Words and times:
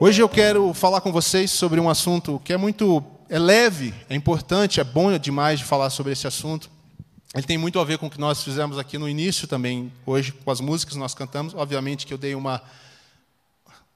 Hoje 0.00 0.22
eu 0.22 0.28
quero 0.28 0.72
falar 0.72 1.00
com 1.00 1.10
vocês 1.10 1.50
sobre 1.50 1.80
um 1.80 1.90
assunto 1.90 2.40
que 2.44 2.52
é 2.52 2.56
muito 2.56 3.02
é 3.28 3.36
leve, 3.36 3.92
é 4.08 4.14
importante, 4.14 4.78
é 4.78 4.84
bom 4.84 5.18
demais 5.18 5.58
de 5.58 5.64
falar 5.64 5.90
sobre 5.90 6.12
esse 6.12 6.24
assunto. 6.24 6.70
Ele 7.34 7.44
tem 7.44 7.58
muito 7.58 7.80
a 7.80 7.84
ver 7.84 7.98
com 7.98 8.06
o 8.06 8.10
que 8.10 8.20
nós 8.20 8.44
fizemos 8.44 8.78
aqui 8.78 8.96
no 8.96 9.08
início 9.08 9.48
também, 9.48 9.92
hoje, 10.06 10.30
com 10.30 10.52
as 10.52 10.60
músicas 10.60 10.94
que 10.94 11.00
nós 11.00 11.14
cantamos. 11.14 11.52
Obviamente 11.52 12.06
que 12.06 12.14
eu 12.14 12.18
dei 12.18 12.36
uma, 12.36 12.62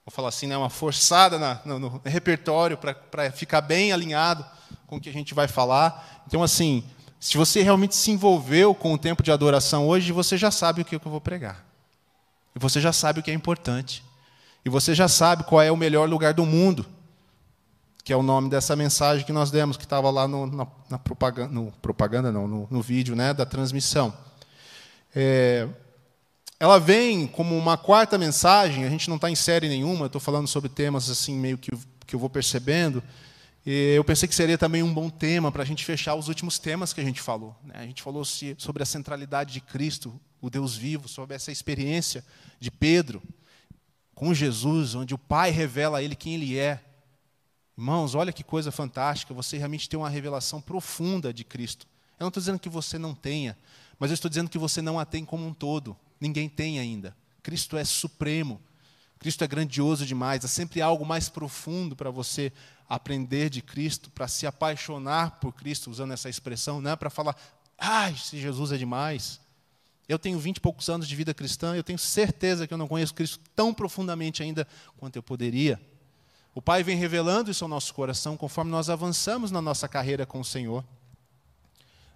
vou 0.04 0.10
falar 0.10 0.30
assim, 0.30 0.48
né, 0.48 0.56
uma 0.56 0.68
forçada 0.68 1.38
na, 1.38 1.60
no, 1.64 1.78
no, 1.78 2.02
repertório 2.04 2.76
para 2.76 3.30
ficar 3.30 3.60
bem 3.60 3.92
alinhado 3.92 4.44
com 4.88 4.96
o 4.96 5.00
que 5.00 5.08
a 5.08 5.12
gente 5.12 5.34
vai 5.34 5.46
falar. 5.46 6.24
Então, 6.26 6.42
assim, 6.42 6.82
se 7.20 7.38
você 7.38 7.62
realmente 7.62 7.94
se 7.94 8.10
envolveu 8.10 8.74
com 8.74 8.92
o 8.92 8.98
tempo 8.98 9.22
de 9.22 9.30
adoração 9.30 9.86
hoje, 9.86 10.10
você 10.10 10.36
já 10.36 10.50
sabe 10.50 10.82
o 10.82 10.84
que 10.84 10.96
eu 10.96 11.00
vou 11.04 11.20
pregar. 11.20 11.64
E 12.56 12.58
você 12.58 12.80
já 12.80 12.92
sabe 12.92 13.20
o 13.20 13.22
que 13.22 13.30
é 13.30 13.34
importante. 13.34 14.02
E 14.64 14.68
você 14.68 14.94
já 14.94 15.08
sabe 15.08 15.44
qual 15.44 15.60
é 15.60 15.72
o 15.72 15.76
melhor 15.76 16.08
lugar 16.08 16.32
do 16.32 16.46
mundo, 16.46 16.86
que 18.04 18.12
é 18.12 18.16
o 18.16 18.22
nome 18.22 18.48
dessa 18.48 18.76
mensagem 18.76 19.24
que 19.24 19.32
nós 19.32 19.50
demos, 19.50 19.76
que 19.76 19.84
estava 19.84 20.10
lá 20.10 20.26
no, 20.28 20.46
na, 20.46 20.66
na, 20.88 20.98
propaganda, 20.98 21.52
no, 21.52 21.72
propaganda 21.82 22.32
não, 22.32 22.46
no, 22.46 22.68
no, 22.70 22.82
vídeo 22.82 23.16
né, 23.16 23.34
da 23.34 23.44
transmissão. 23.44 24.12
É, 25.14 25.68
ela 26.58 26.78
vem 26.78 27.26
como 27.26 27.56
uma 27.56 27.76
quarta 27.76 28.16
mensagem, 28.16 28.84
a 28.84 28.90
gente 28.90 29.08
não 29.08 29.16
está 29.16 29.28
em 29.28 29.34
série 29.34 29.68
nenhuma, 29.68 30.06
estou 30.06 30.20
falando 30.20 30.46
sobre 30.46 30.68
temas 30.68 31.10
assim 31.10 31.34
meio 31.34 31.58
que, 31.58 31.70
que 32.06 32.14
eu 32.14 32.20
vou 32.20 32.30
percebendo. 32.30 33.02
Eu 33.64 34.02
pensei 34.02 34.28
que 34.28 34.34
seria 34.34 34.58
também 34.58 34.82
um 34.82 34.92
bom 34.92 35.08
tema 35.08 35.52
para 35.52 35.62
a 35.62 35.66
gente 35.66 35.84
fechar 35.84 36.16
os 36.16 36.26
últimos 36.26 36.58
temas 36.58 36.92
que 36.92 37.00
a 37.00 37.04
gente 37.04 37.20
falou. 37.20 37.54
Né? 37.62 37.74
A 37.76 37.86
gente 37.86 38.02
falou 38.02 38.24
sobre 38.24 38.82
a 38.82 38.86
centralidade 38.86 39.52
de 39.52 39.60
Cristo, 39.60 40.12
o 40.40 40.50
Deus 40.50 40.76
vivo, 40.76 41.08
sobre 41.08 41.36
essa 41.36 41.52
experiência 41.52 42.24
de 42.58 42.72
Pedro 42.72 43.22
com 44.22 44.32
Jesus, 44.32 44.94
onde 44.94 45.12
o 45.12 45.18
Pai 45.18 45.50
revela 45.50 45.98
a 45.98 46.02
ele 46.02 46.14
quem 46.14 46.34
ele 46.34 46.56
é. 46.56 46.80
Irmãos, 47.76 48.14
olha 48.14 48.32
que 48.32 48.44
coisa 48.44 48.70
fantástica, 48.70 49.34
você 49.34 49.58
realmente 49.58 49.88
tem 49.88 49.98
uma 49.98 50.08
revelação 50.08 50.60
profunda 50.60 51.34
de 51.34 51.42
Cristo. 51.42 51.88
Eu 52.20 52.22
não 52.26 52.28
estou 52.28 52.40
dizendo 52.40 52.60
que 52.60 52.68
você 52.68 52.98
não 52.98 53.16
tenha, 53.16 53.58
mas 53.98 54.12
eu 54.12 54.14
estou 54.14 54.28
dizendo 54.28 54.48
que 54.48 54.58
você 54.58 54.80
não 54.80 54.96
a 54.96 55.04
tem 55.04 55.24
como 55.24 55.44
um 55.44 55.52
todo. 55.52 55.96
Ninguém 56.20 56.48
tem 56.48 56.78
ainda. 56.78 57.16
Cristo 57.42 57.76
é 57.76 57.84
supremo. 57.84 58.60
Cristo 59.18 59.42
é 59.42 59.48
grandioso 59.48 60.06
demais. 60.06 60.44
Há 60.44 60.48
sempre 60.48 60.80
algo 60.80 61.04
mais 61.04 61.28
profundo 61.28 61.96
para 61.96 62.12
você 62.12 62.52
aprender 62.88 63.50
de 63.50 63.60
Cristo, 63.60 64.08
para 64.08 64.28
se 64.28 64.46
apaixonar 64.46 65.40
por 65.40 65.52
Cristo, 65.52 65.90
usando 65.90 66.12
essa 66.12 66.28
expressão, 66.28 66.80
não 66.80 66.92
é 66.92 66.94
para 66.94 67.10
falar, 67.10 67.36
ai, 67.76 68.14
se 68.14 68.40
Jesus 68.40 68.70
é 68.70 68.76
demais. 68.76 69.40
Eu 70.08 70.18
tenho 70.18 70.38
vinte 70.38 70.56
e 70.56 70.60
poucos 70.60 70.88
anos 70.88 71.08
de 71.08 71.14
vida 71.14 71.32
cristã, 71.32 71.74
eu 71.74 71.84
tenho 71.84 71.98
certeza 71.98 72.66
que 72.66 72.74
eu 72.74 72.78
não 72.78 72.88
conheço 72.88 73.14
Cristo 73.14 73.40
tão 73.54 73.72
profundamente 73.72 74.42
ainda 74.42 74.66
quanto 74.96 75.16
eu 75.16 75.22
poderia. 75.22 75.80
O 76.54 76.60
Pai 76.60 76.82
vem 76.82 76.96
revelando 76.96 77.50
isso 77.50 77.64
ao 77.64 77.68
nosso 77.68 77.94
coração 77.94 78.36
conforme 78.36 78.70
nós 78.70 78.90
avançamos 78.90 79.50
na 79.50 79.62
nossa 79.62 79.88
carreira 79.88 80.26
com 80.26 80.40
o 80.40 80.44
Senhor. 80.44 80.84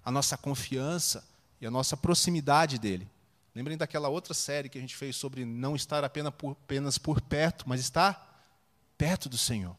A 0.04 0.10
nossa 0.10 0.36
confiança 0.36 1.24
e 1.60 1.66
a 1.66 1.70
nossa 1.70 1.96
proximidade 1.96 2.78
dele. 2.78 3.08
Lembrem 3.54 3.78
daquela 3.78 4.08
outra 4.08 4.34
série 4.34 4.68
que 4.68 4.76
a 4.76 4.80
gente 4.80 4.94
fez 4.94 5.16
sobre 5.16 5.44
não 5.46 5.74
estar 5.74 6.04
apenas 6.04 6.34
por, 6.34 6.52
apenas 6.52 6.98
por 6.98 7.20
perto, 7.22 7.66
mas 7.66 7.80
estar 7.80 8.44
perto 8.98 9.30
do 9.30 9.38
Senhor. 9.38 9.74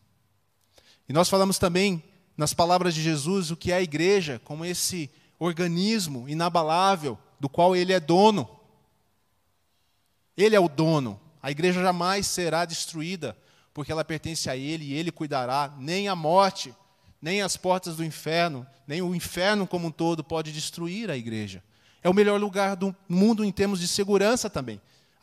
E 1.08 1.14
nós 1.14 1.30
falamos 1.30 1.60
também, 1.60 2.04
nas 2.36 2.54
palavras 2.54 2.96
de 2.96 3.02
Jesus, 3.04 3.52
o 3.52 3.56
que 3.56 3.72
é 3.72 3.76
a 3.76 3.82
igreja, 3.82 4.42
como 4.44 4.66
esse 4.66 5.12
organismo 5.38 6.28
inabalável 6.28 7.18
do 7.40 7.48
qual 7.50 7.76
ele 7.76 7.94
é 7.94 8.00
dono. 8.00 8.48
Ele 10.36 10.56
é 10.56 10.60
o 10.60 10.70
dono. 10.70 11.20
A 11.42 11.52
igreja 11.52 11.82
jamais 11.82 12.28
será 12.28 12.66
destruída, 12.66 13.38
porque 13.74 13.92
ela 13.92 14.04
pertence 14.04 14.50
a 14.50 14.56
ele 14.56 14.86
e 14.86 14.94
ele 14.94 15.12
cuidará. 15.12 15.74
Nem 15.78 16.08
a 16.08 16.16
morte, 16.16 16.74
nem 17.22 17.42
as 17.42 17.58
portas 17.58 17.96
do 17.96 18.04
inferno, 18.04 18.66
nem 18.86 19.02
o 19.02 19.16
inferno 19.16 19.68
como 19.68 19.88
um 19.88 19.92
todo 19.92 20.24
pode 20.24 20.52
destruir 20.52 21.10
a 21.10 21.18
igreja. 21.18 21.64
É 22.04 22.10
o 22.10 22.14
melhor 22.14 22.40
lugar 22.40 22.76
do 22.76 22.96
mundo 23.08 23.44
em 23.44 23.52
termos 23.52 23.80
de 23.80 23.88
segurança 23.88 24.50
também. 24.50 24.82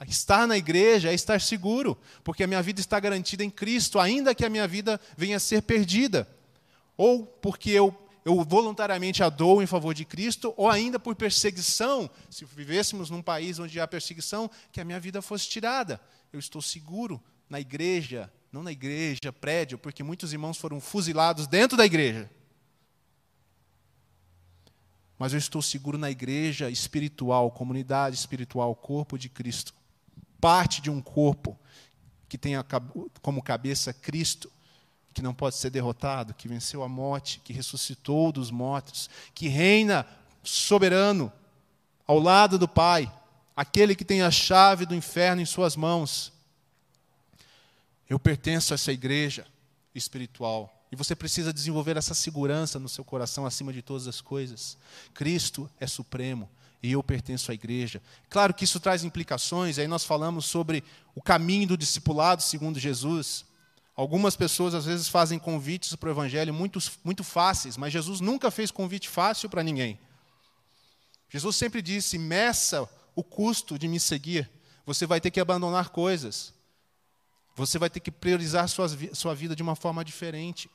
Estar 0.08 0.46
na 0.46 0.56
igreja 0.56 1.10
é 1.10 1.14
estar 1.14 1.40
seguro, 1.40 1.96
porque 2.22 2.44
a 2.44 2.46
minha 2.46 2.62
vida 2.62 2.80
está 2.80 3.00
garantida 3.00 3.42
em 3.42 3.50
Cristo, 3.50 3.98
ainda 3.98 4.34
que 4.34 4.44
a 4.44 4.50
minha 4.50 4.68
vida 4.68 5.00
venha 5.16 5.36
a 5.36 5.40
ser 5.40 5.62
perdida. 5.62 6.28
Ou 6.96 7.24
porque 7.24 7.70
eu 7.70 7.96
eu 8.24 8.42
voluntariamente 8.42 9.22
a 9.22 9.28
dou 9.28 9.62
em 9.62 9.66
favor 9.66 9.92
de 9.92 10.04
Cristo, 10.04 10.54
ou 10.56 10.70
ainda 10.70 10.98
por 10.98 11.14
perseguição, 11.14 12.08
se 12.30 12.44
vivêssemos 12.46 13.10
num 13.10 13.20
país 13.20 13.58
onde 13.58 13.78
há 13.78 13.86
perseguição, 13.86 14.50
que 14.72 14.80
a 14.80 14.84
minha 14.84 14.98
vida 14.98 15.20
fosse 15.20 15.46
tirada. 15.48 16.00
Eu 16.32 16.38
estou 16.38 16.62
seguro 16.62 17.22
na 17.50 17.60
igreja, 17.60 18.32
não 18.50 18.62
na 18.62 18.72
igreja, 18.72 19.30
prédio, 19.30 19.76
porque 19.76 20.02
muitos 20.02 20.32
irmãos 20.32 20.56
foram 20.56 20.80
fuzilados 20.80 21.46
dentro 21.46 21.76
da 21.76 21.84
igreja. 21.84 22.30
Mas 25.18 25.32
eu 25.32 25.38
estou 25.38 25.60
seguro 25.60 25.98
na 25.98 26.10
igreja 26.10 26.70
espiritual, 26.70 27.50
comunidade 27.50 28.16
espiritual, 28.16 28.74
corpo 28.74 29.18
de 29.18 29.28
Cristo. 29.28 29.74
Parte 30.40 30.80
de 30.80 30.90
um 30.90 31.00
corpo 31.00 31.58
que 32.26 32.38
tem 32.38 32.54
como 33.20 33.42
cabeça 33.42 33.92
Cristo 33.92 34.50
que 35.14 35.22
não 35.22 35.32
pode 35.32 35.56
ser 35.56 35.70
derrotado, 35.70 36.34
que 36.34 36.48
venceu 36.48 36.82
a 36.82 36.88
morte, 36.88 37.40
que 37.44 37.52
ressuscitou 37.52 38.32
dos 38.32 38.50
mortos, 38.50 39.08
que 39.32 39.48
reina 39.48 40.06
soberano 40.42 41.32
ao 42.06 42.18
lado 42.18 42.58
do 42.58 42.68
Pai, 42.68 43.10
aquele 43.56 43.94
que 43.94 44.04
tem 44.04 44.20
a 44.22 44.30
chave 44.30 44.84
do 44.84 44.94
inferno 44.94 45.40
em 45.40 45.46
suas 45.46 45.76
mãos. 45.76 46.32
Eu 48.08 48.18
pertenço 48.18 48.74
a 48.74 48.76
essa 48.76 48.92
igreja 48.92 49.46
espiritual. 49.94 50.70
E 50.90 50.96
você 50.96 51.16
precisa 51.16 51.52
desenvolver 51.52 51.96
essa 51.96 52.14
segurança 52.14 52.78
no 52.78 52.88
seu 52.88 53.04
coração 53.04 53.46
acima 53.46 53.72
de 53.72 53.82
todas 53.82 54.06
as 54.06 54.20
coisas. 54.20 54.76
Cristo 55.14 55.70
é 55.80 55.86
supremo 55.86 56.48
e 56.82 56.92
eu 56.92 57.02
pertenço 57.02 57.50
à 57.50 57.54
igreja. 57.54 58.02
Claro 58.28 58.52
que 58.52 58.64
isso 58.64 58.78
traz 58.78 59.04
implicações, 59.04 59.78
aí 59.78 59.88
nós 59.88 60.04
falamos 60.04 60.44
sobre 60.44 60.84
o 61.14 61.22
caminho 61.22 61.68
do 61.68 61.78
discipulado 61.78 62.42
segundo 62.42 62.78
Jesus. 62.78 63.44
Algumas 63.96 64.34
pessoas 64.34 64.74
às 64.74 64.86
vezes 64.86 65.08
fazem 65.08 65.38
convites 65.38 65.94
para 65.94 66.08
o 66.08 66.12
Evangelho 66.12 66.52
muito, 66.52 66.80
muito 67.04 67.22
fáceis, 67.22 67.76
mas 67.76 67.92
Jesus 67.92 68.20
nunca 68.20 68.50
fez 68.50 68.70
convite 68.70 69.08
fácil 69.08 69.48
para 69.48 69.62
ninguém. 69.62 69.98
Jesus 71.30 71.54
sempre 71.54 71.80
disse: 71.80 72.18
meça 72.18 72.88
o 73.14 73.22
custo 73.22 73.78
de 73.78 73.86
me 73.86 74.00
seguir. 74.00 74.50
Você 74.84 75.06
vai 75.06 75.20
ter 75.20 75.30
que 75.30 75.38
abandonar 75.38 75.90
coisas. 75.90 76.52
Você 77.54 77.78
vai 77.78 77.88
ter 77.88 78.00
que 78.00 78.10
priorizar 78.10 78.68
sua, 78.68 78.88
sua 79.12 79.32
vida 79.32 79.54
de 79.54 79.62
uma 79.62 79.76
forma 79.76 80.04
diferente. 80.04 80.68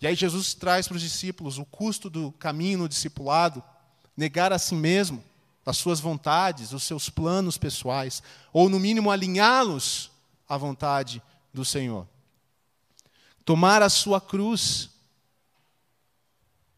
E 0.00 0.06
aí 0.06 0.16
Jesus 0.16 0.52
traz 0.52 0.88
para 0.88 0.96
os 0.96 1.02
discípulos 1.02 1.58
o 1.58 1.64
custo 1.64 2.10
do 2.10 2.32
caminho 2.32 2.80
no 2.80 2.88
discipulado, 2.88 3.62
negar 4.16 4.52
a 4.52 4.58
si 4.58 4.74
mesmo, 4.74 5.22
as 5.64 5.76
suas 5.76 6.00
vontades, 6.00 6.72
os 6.72 6.82
seus 6.82 7.08
planos 7.08 7.56
pessoais, 7.56 8.24
ou 8.52 8.68
no 8.68 8.80
mínimo 8.80 9.10
alinhá-los 9.10 10.10
à 10.48 10.56
vontade 10.56 11.22
do 11.54 11.64
Senhor 11.64 12.06
tomar 13.46 13.80
a 13.80 13.88
sua 13.88 14.20
cruz, 14.20 14.90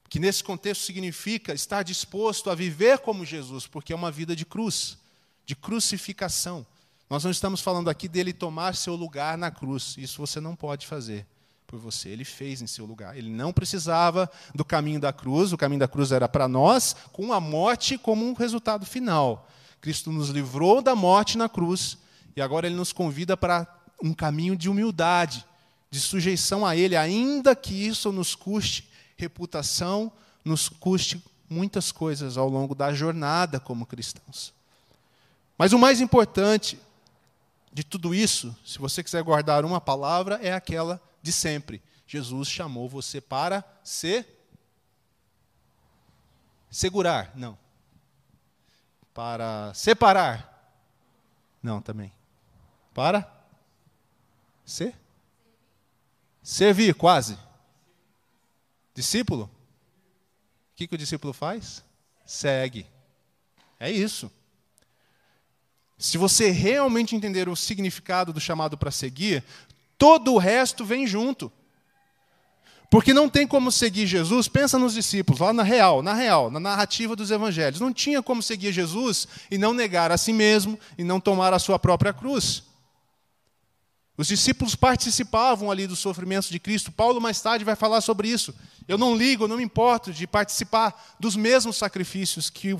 que 0.09 0.21
nesse 0.21 0.45
contexto 0.45 0.84
significa 0.84 1.55
estar 1.55 1.83
disposto 1.83 2.51
a 2.51 2.55
viver 2.55 2.99
como 2.99 3.25
Jesus, 3.25 3.67
porque 3.67 3.93
é 3.93 3.97
uma 3.97 4.11
vida 4.11 4.37
de 4.37 4.45
cruz, 4.45 4.99
de 5.47 5.57
crucificação. 5.57 6.65
Nós 7.09 7.25
não 7.25 7.31
estamos 7.31 7.62
falando 7.62 7.89
aqui 7.89 8.07
dele 8.07 8.34
tomar 8.34 8.77
seu 8.77 8.95
lugar 8.95 9.39
na 9.39 9.51
cruz, 9.51 9.97
isso 9.97 10.19
você 10.19 10.41
não 10.41 10.55
pode 10.55 10.87
fazer 10.87 11.27
por 11.67 11.78
você, 11.78 12.11
ele 12.11 12.25
fez 12.25 12.61
em 12.61 12.67
seu 12.67 12.84
lugar. 12.84 13.17
Ele 13.17 13.31
não 13.31 13.51
precisava 13.51 14.31
do 14.55 14.65
caminho 14.65 15.01
da 15.01 15.12
cruz, 15.12 15.55
o 15.55 15.59
caminho 15.59 15.81
da 15.81 15.89
cruz 15.89 16.12
era 16.12 16.28
para 16.28 16.47
nós, 16.47 16.95
com 17.12 17.33
a 17.33 17.41
morte 17.41 17.97
como 17.97 18.27
um 18.27 18.34
resultado 18.34 18.84
final. 18.84 19.49
Cristo 19.81 20.12
nos 20.12 20.28
livrou 20.28 20.83
da 20.83 20.95
morte 20.95 21.39
na 21.39 21.49
cruz 21.49 21.97
e 22.37 22.42
agora 22.42 22.66
ele 22.66 22.77
nos 22.77 22.92
convida 22.92 23.39
para 23.39 23.66
um 24.03 24.13
caminho 24.13 24.54
de 24.54 24.69
humildade, 24.69 25.47
de 25.91 26.01
sujeição 26.01 26.67
a 26.67 26.77
Ele, 26.77 26.97
ainda 26.97 27.57
que 27.57 27.75
isso 27.75 28.13
nos 28.13 28.35
custe 28.35 28.89
reputação, 29.17 30.13
nos 30.45 30.69
custe 30.69 31.23
muitas 31.49 31.91
coisas 31.91 32.37
ao 32.37 32.49
longo 32.49 32.75
da 32.75 32.93
jornada 32.93 33.59
como 33.59 33.87
cristãos. 33.87 34.53
Mas 35.57 35.73
o 35.73 35.79
mais 35.79 36.01
importante 36.01 36.79
de 37.73 37.83
tudo 37.83 38.15
isso, 38.15 38.57
se 38.65 38.79
você 38.79 39.03
quiser 39.03 39.23
guardar 39.23 39.65
uma 39.65 39.81
palavra, 39.81 40.39
é 40.43 40.53
aquela 40.53 41.01
de 41.23 41.33
sempre. 41.33 41.83
Jesus 42.07 42.49
chamou 42.49 42.89
você 42.89 43.21
para 43.21 43.65
se 43.83 44.25
segurar, 46.71 47.33
não. 47.35 47.59
Para 49.13 49.73
separar. 49.75 50.73
Não, 51.63 51.83
também. 51.83 52.13
Para 52.95 53.31
ser 54.65 54.95
Servir, 56.43 56.95
quase. 56.95 57.39
Discípulo? 58.95 59.45
O 59.45 60.77
que, 60.77 60.87
que 60.87 60.95
o 60.95 60.99
discípulo 60.99 61.33
faz? 61.33 61.85
Segue. 62.25 62.87
É 63.79 63.91
isso. 63.91 64.31
Se 65.97 66.17
você 66.17 66.51
realmente 66.51 67.17
entender 67.17 67.49
o 67.49 67.57
significado 67.57 68.33
do 68.33 68.41
chamado 68.41 68.79
para 68.79 68.91
seguir, 68.91 69.45
Todo 69.99 70.33
o 70.33 70.39
resto 70.39 70.85
vem 70.85 71.07
junto. 71.07 71.51
Porque 72.89 73.13
não 73.13 73.29
tem 73.29 73.47
como 73.47 73.71
seguir 73.71 74.07
Jesus, 74.07 74.49
pensa 74.49 74.79
nos 74.79 74.95
discípulos, 74.95 75.41
lá 75.41 75.53
na 75.53 75.63
real, 75.63 76.01
na 76.01 76.15
real, 76.15 76.51
na 76.51 76.59
narrativa 76.59 77.15
dos 77.15 77.31
evangelhos. 77.31 77.81
Não 77.81 77.93
tinha 77.93 78.23
como 78.23 78.43
seguir 78.43 78.73
Jesus 78.73 79.29
e 79.51 79.59
não 79.59 79.75
negar 79.75 80.11
a 80.11 80.17
si 80.17 80.33
mesmo 80.33 80.79
e 80.97 81.05
não 81.05 81.21
tomar 81.21 81.53
a 81.53 81.59
sua 81.59 81.79
própria 81.79 82.15
cruz. 82.15 82.63
Os 84.18 84.26
discípulos 84.26 84.74
participavam 84.74 85.70
ali 85.70 85.86
dos 85.86 86.00
sofrimentos 86.00 86.50
de 86.50 86.59
Cristo. 86.59 86.92
Paulo 86.92 87.20
mais 87.20 87.41
tarde 87.41 87.65
vai 87.65 87.74
falar 87.74 88.03
sobre 88.03 88.28
isso. 88.28 88.54
Eu 88.86 88.98
não 88.98 89.16
ligo, 89.16 89.48
não 89.48 89.56
me 89.56 89.65
importo 89.65 90.12
de 90.12 90.26
participar 90.26 91.16
dos 91.18 91.34
mesmos 91.34 91.78
sacrifícios 91.78 92.50
que 92.50 92.76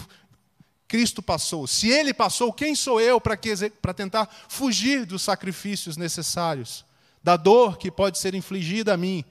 Cristo 0.87 1.23
passou. 1.23 1.67
Se 1.67 1.89
ele 1.89 2.13
passou, 2.13 2.53
quem 2.53 2.75
sou 2.75 3.01
eu 3.01 3.19
para 3.19 3.95
tentar 3.95 4.29
fugir 4.49 5.07
dos 5.07 5.23
sacrifícios 5.23 5.97
necessários? 5.97 6.85
Da 7.23 7.39
dor 7.39 7.79
que 7.79 7.91
pode 7.91 8.19
ser 8.19 8.35
infligida 8.35 8.93
a 8.93 8.97
mim 8.97 9.25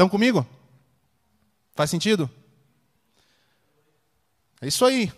Estão 0.00 0.08
comigo? 0.08 0.46
Faz 1.74 1.90
sentido? 1.90 2.30
É 4.58 4.66
isso 4.66 4.82
aí. 4.84 5.12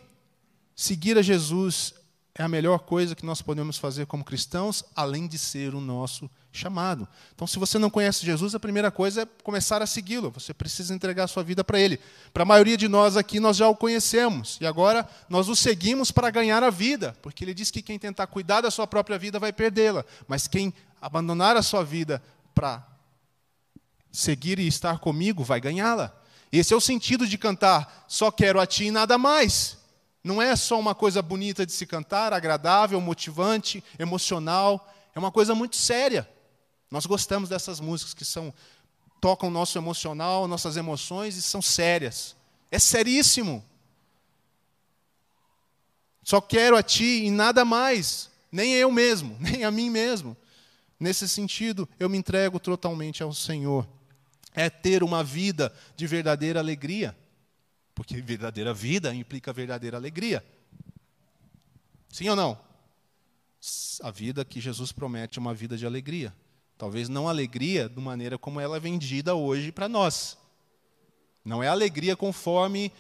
Seguir 0.75 1.17
a 1.17 1.23
Jesus 1.23 1.95
é 2.35 2.43
a 2.43 2.49
melhor 2.49 2.81
coisa 2.81 3.15
que 3.15 3.27
nós 3.27 3.43
podemos 3.43 3.77
fazer 3.77 4.07
como 4.07 4.25
cristãos, 4.25 4.83
além 4.97 5.27
de 5.27 5.39
ser 5.39 5.75
o 5.75 5.81
nosso 5.81 6.31
chamado. 6.51 7.07
Então, 7.35 7.47
se 7.47 7.59
você 7.59 7.79
não 7.79 7.91
conhece 7.91 8.25
Jesus, 8.25 8.55
a 8.55 8.61
primeira 8.61 8.91
coisa 8.91 9.23
é 9.23 9.27
começar 9.43 9.83
a 9.83 9.87
segui-lo. 9.87 10.31
Você 10.31 10.55
precisa 10.55 10.95
entregar 10.95 11.25
a 11.25 11.29
sua 11.29 11.43
vida 11.43 11.63
para 11.63 11.79
Ele. 11.79 12.01
Para 12.33 12.43
a 12.43 12.47
maioria 12.47 12.77
de 12.77 12.89
nós 12.89 13.17
aqui, 13.19 13.39
nós 13.39 13.57
já 13.57 13.69
o 13.69 13.77
conhecemos. 13.77 14.59
E 14.61 14.67
agora 14.67 15.07
nós 15.29 15.49
o 15.49 15.57
seguimos 15.57 16.11
para 16.11 16.31
ganhar 16.31 16.63
a 16.63 16.71
vida. 16.71 17.15
Porque 17.21 17.45
Ele 17.45 17.53
diz 17.53 17.71
que 17.71 17.83
quem 17.83 17.99
tentar 17.99 18.27
cuidar 18.27 18.63
da 18.63 18.71
sua 18.71 18.87
própria 18.87 19.19
vida 19.19 19.39
vai 19.39 19.53
perdê-la. 19.53 20.05
Mas 20.27 20.49
quem 20.49 20.73
abandonar 21.03 21.57
a 21.57 21.63
sua 21.63 21.85
vida 21.85 22.23
para 22.55 22.87
seguir 24.11 24.59
e 24.59 24.67
estar 24.67 24.99
comigo, 24.99 25.45
vai 25.45 25.61
ganhá-la. 25.61 26.15
Esse 26.51 26.73
é 26.73 26.77
o 26.77 26.81
sentido 26.81 27.27
de 27.27 27.39
cantar, 27.39 28.05
só 28.07 28.31
quero 28.31 28.61
a 28.61 28.67
ti 28.67 28.85
e 28.85 28.91
nada 28.91 29.17
mais. 29.17 29.82
Não 30.23 30.41
é 30.41 30.55
só 30.55 30.79
uma 30.79 30.95
coisa 30.95 31.21
bonita 31.21 31.67
de 31.67 31.73
se 31.73 31.87
cantar, 31.87 32.33
agradável, 32.33 33.01
motivante, 33.01 33.83
emocional, 33.99 34.93
é 35.15 35.19
uma 35.19 35.33
coisa 35.33 35.55
muito 35.55 35.77
séria. 35.77 36.29
Nós 36.91 37.07
gostamos 37.07 37.49
dessas 37.49 37.81
músicas 37.81 38.15
que 38.15 38.25
são 38.25 38.53
tocam 39.21 39.49
o 39.49 39.53
nosso 39.53 39.79
emocional, 39.79 40.49
nossas 40.49 40.77
emoções 40.77 41.37
e 41.37 41.43
são 41.43 41.63
sérias. 41.63 42.35
É 42.71 42.79
seríssimo. 42.79 43.65
Só 46.25 46.41
quero 46.41 46.77
a 46.77 46.83
ti 46.83 47.25
e 47.25 47.31
nada 47.31 47.65
mais, 47.65 48.31
nem 48.51 48.75
eu 48.75 48.91
mesmo, 48.91 49.37
nem 49.41 49.65
a 49.65 49.71
mim 49.71 49.91
mesmo. 49.91 50.37
Nesse 50.99 51.29
sentido, 51.29 51.89
eu 51.99 52.09
me 52.09 52.19
entrego 52.19 52.59
totalmente 52.61 53.23
ao 53.23 53.33
Senhor 53.33 53.87
é 54.55 54.69
ter 54.69 55.03
uma 55.03 55.25
vida 55.25 55.73
de 55.97 56.07
verdadeira 56.07 56.61
alegria. 56.61 57.17
Porque 57.95 58.21
verdadeira 58.21 58.73
vida 58.73 59.15
implica 59.15 59.53
verdadeira 59.53 59.97
alegria. 59.97 60.45
Sim 62.09 62.29
ou 62.29 62.37
não? 62.37 62.59
A 64.03 64.11
vida 64.11 64.45
que 64.45 64.61
Jesus 64.61 64.93
promete 64.93 65.39
é 65.39 65.41
uma 65.41 65.55
vida 65.55 65.77
de 65.77 65.87
alegria. 65.87 66.35
Talvez 66.77 67.09
não 67.09 67.29
alegria 67.29 67.89
de 67.89 68.01
maneira 68.01 68.37
como 68.37 68.59
ela 68.59 68.77
é 68.77 68.81
vendida 68.81 69.35
hoje 69.35 69.71
para 69.71 69.89
nós. 69.89 70.37
Não 71.45 71.63
é 71.63 71.69
alegria 71.69 72.17
conforme 72.17 72.93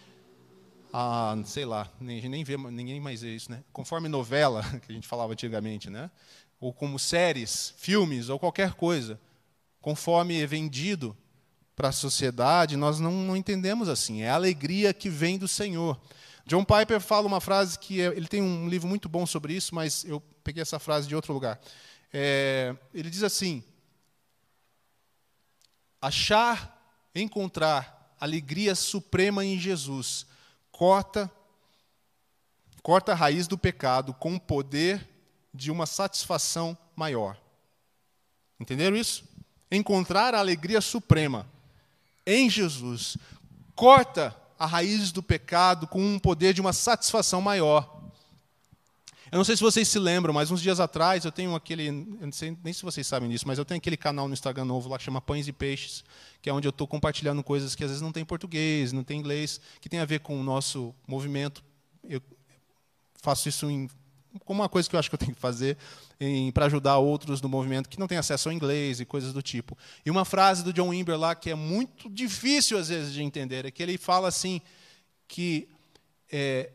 a, 0.93 1.37
sei 1.45 1.65
lá, 1.65 1.91
nem, 2.01 2.29
nem 2.29 2.45
vê, 2.45 2.57
ninguém 2.57 3.01
mais 3.01 3.23
vê 3.23 3.35
isso, 3.35 3.51
né? 3.51 3.65
Conforme 3.73 4.09
novela 4.09 4.63
que 4.87 4.93
a 4.93 4.95
gente 4.95 5.09
falava 5.09 5.33
antigamente, 5.33 5.89
né? 5.89 6.11
Ou 6.61 6.73
como 6.73 6.99
séries, 6.99 7.75
filmes 7.77 8.29
ou 8.29 8.39
qualquer 8.39 8.75
coisa, 8.75 9.19
conforme 9.81 10.41
é 10.41 10.47
vendido 10.47 11.17
para 11.83 11.89
a 11.89 11.93
sociedade, 11.93 12.77
nós 12.77 13.01
não, 13.01 13.11
não, 13.11 13.37
entendemos 13.37 13.89
assim. 13.89 14.23
É 14.23 14.31
a 14.31 14.37
alegria 14.37 14.95
que 14.95 15.09
vem 15.09 15.37
do 15.37 15.49
Senhor. 15.49 16.01
John 16.47 16.65
Piper 16.65 17.01
fala 17.01 17.27
uma 17.27 17.41
frase 17.41 17.77
que 17.77 18.01
é, 18.01 18.05
ele 18.05 18.29
tem 18.29 18.41
um 18.41 18.69
livro 18.69 18.87
muito 18.87 19.09
bom 19.09 19.27
sobre 19.27 19.53
isso, 19.53 19.75
mas 19.75 20.05
eu 20.05 20.21
peguei 20.45 20.63
essa 20.63 20.79
frase 20.79 21.09
de 21.09 21.17
outro 21.17 21.33
lugar. 21.33 21.61
É, 22.13 22.73
ele 22.95 23.11
diz 23.11 23.25
assim: 23.25 23.65
achar, 26.01 26.81
encontrar 27.13 28.15
alegria 28.21 28.77
suprema 28.77 29.45
em 29.45 29.59
Jesus 29.59 30.25
corta 30.71 31.29
corta 32.81 33.11
a 33.11 33.17
raiz 33.17 33.49
do 33.49 33.59
pecado 33.59 34.15
com 34.15 34.37
o 34.37 34.41
poder 34.41 35.09
de 35.53 35.69
uma 35.69 35.87
satisfação 35.87 36.79
maior. 36.95 37.37
Entenderam 38.61 38.97
isso? 38.97 39.25
Encontrar 39.69 40.33
a 40.33 40.39
alegria 40.39 40.81
suprema 40.81 41.51
em 42.27 42.49
Jesus, 42.49 43.17
corta 43.75 44.37
a 44.59 44.67
raiz 44.67 45.11
do 45.11 45.23
pecado 45.23 45.87
com 45.87 46.01
um 46.01 46.19
poder 46.19 46.55
de 46.55 46.61
uma 46.61 46.73
satisfação 46.73 47.41
maior. 47.41 48.03
Eu 49.33 49.39
não 49.39 49.45
sei 49.45 49.57
se 49.57 49.63
vocês 49.63 49.89
se 49.89 49.99
lembram, 49.99 50.35
mas 50.35 50.51
uns 50.51 50.61
dias 50.61 50.79
atrás 50.79 51.25
eu 51.25 51.33
tenho 51.33 51.55
aquele, 51.55 51.89
eu 51.89 52.27
não 52.27 52.33
sei 52.33 52.57
nem 52.63 52.73
se 52.73 52.83
vocês 52.83 53.07
sabem 53.07 53.31
disso, 53.31 53.49
mas 53.49 53.59
eu 53.59 53.65
tenho 53.65 53.79
aquele 53.79 53.97
canal 53.97 54.29
no 54.29 54.35
Instagram 54.35 54.67
novo 54.67 54.91
lá 54.91 54.99
que 54.99 55.05
chama 55.05 55.23
Pães 55.23 55.49
e 55.49 55.53
Peixes, 55.53 56.05
que 56.43 56.51
é 56.51 56.53
onde 56.53 56.69
eu 56.69 56.71
estou 56.71 56.87
compartilhando 56.87 57.43
coisas 57.43 57.75
que 57.75 57.83
às 57.83 57.89
vezes 57.89 58.03
não 58.03 58.13
tem 58.13 58.27
português, 58.27 58.93
não 58.93 59.03
tem 59.03 59.19
inglês, 59.19 59.59
que 59.81 59.89
tem 59.89 60.01
a 60.01 60.05
ver 60.05 60.21
com 60.21 60.39
o 60.39 60.45
nosso 60.45 60.95
movimento. 61.09 61.65
Eu 62.05 62.21
faço 63.23 63.49
isso 63.49 63.71
em 63.71 63.89
como 64.45 64.63
uma 64.63 64.69
coisa 64.69 64.89
que 64.89 64.97
eu 64.97 65.01
acho 65.01 65.09
que 65.09 65.15
eu 65.15 65.19
tenho 65.19 65.35
que 65.35 65.41
fazer 65.41 65.77
para 66.55 66.67
ajudar 66.67 66.99
outros 66.99 67.41
do 67.41 67.49
movimento 67.49 67.89
que 67.89 67.99
não 67.99 68.07
têm 68.07 68.19
acesso 68.19 68.49
ao 68.49 68.53
inglês 68.53 69.01
e 69.01 69.05
coisas 69.05 69.33
do 69.33 69.43
tipo. 69.43 69.77
E 70.05 70.11
uma 70.11 70.25
frase 70.25 70.63
do 70.63 70.73
John 70.73 70.89
Wimber 70.89 71.19
lá 71.19 71.35
que 71.35 71.51
é 71.51 71.55
muito 71.55 72.09
difícil 72.09 72.79
às 72.79 72.89
vezes 72.89 73.13
de 73.13 73.23
entender 73.23 73.65
é 73.65 73.71
que 73.71 73.83
ele 73.83 73.99
fala 73.99 74.29
assim 74.29 74.61
que 75.27 75.69
é, 76.31 76.71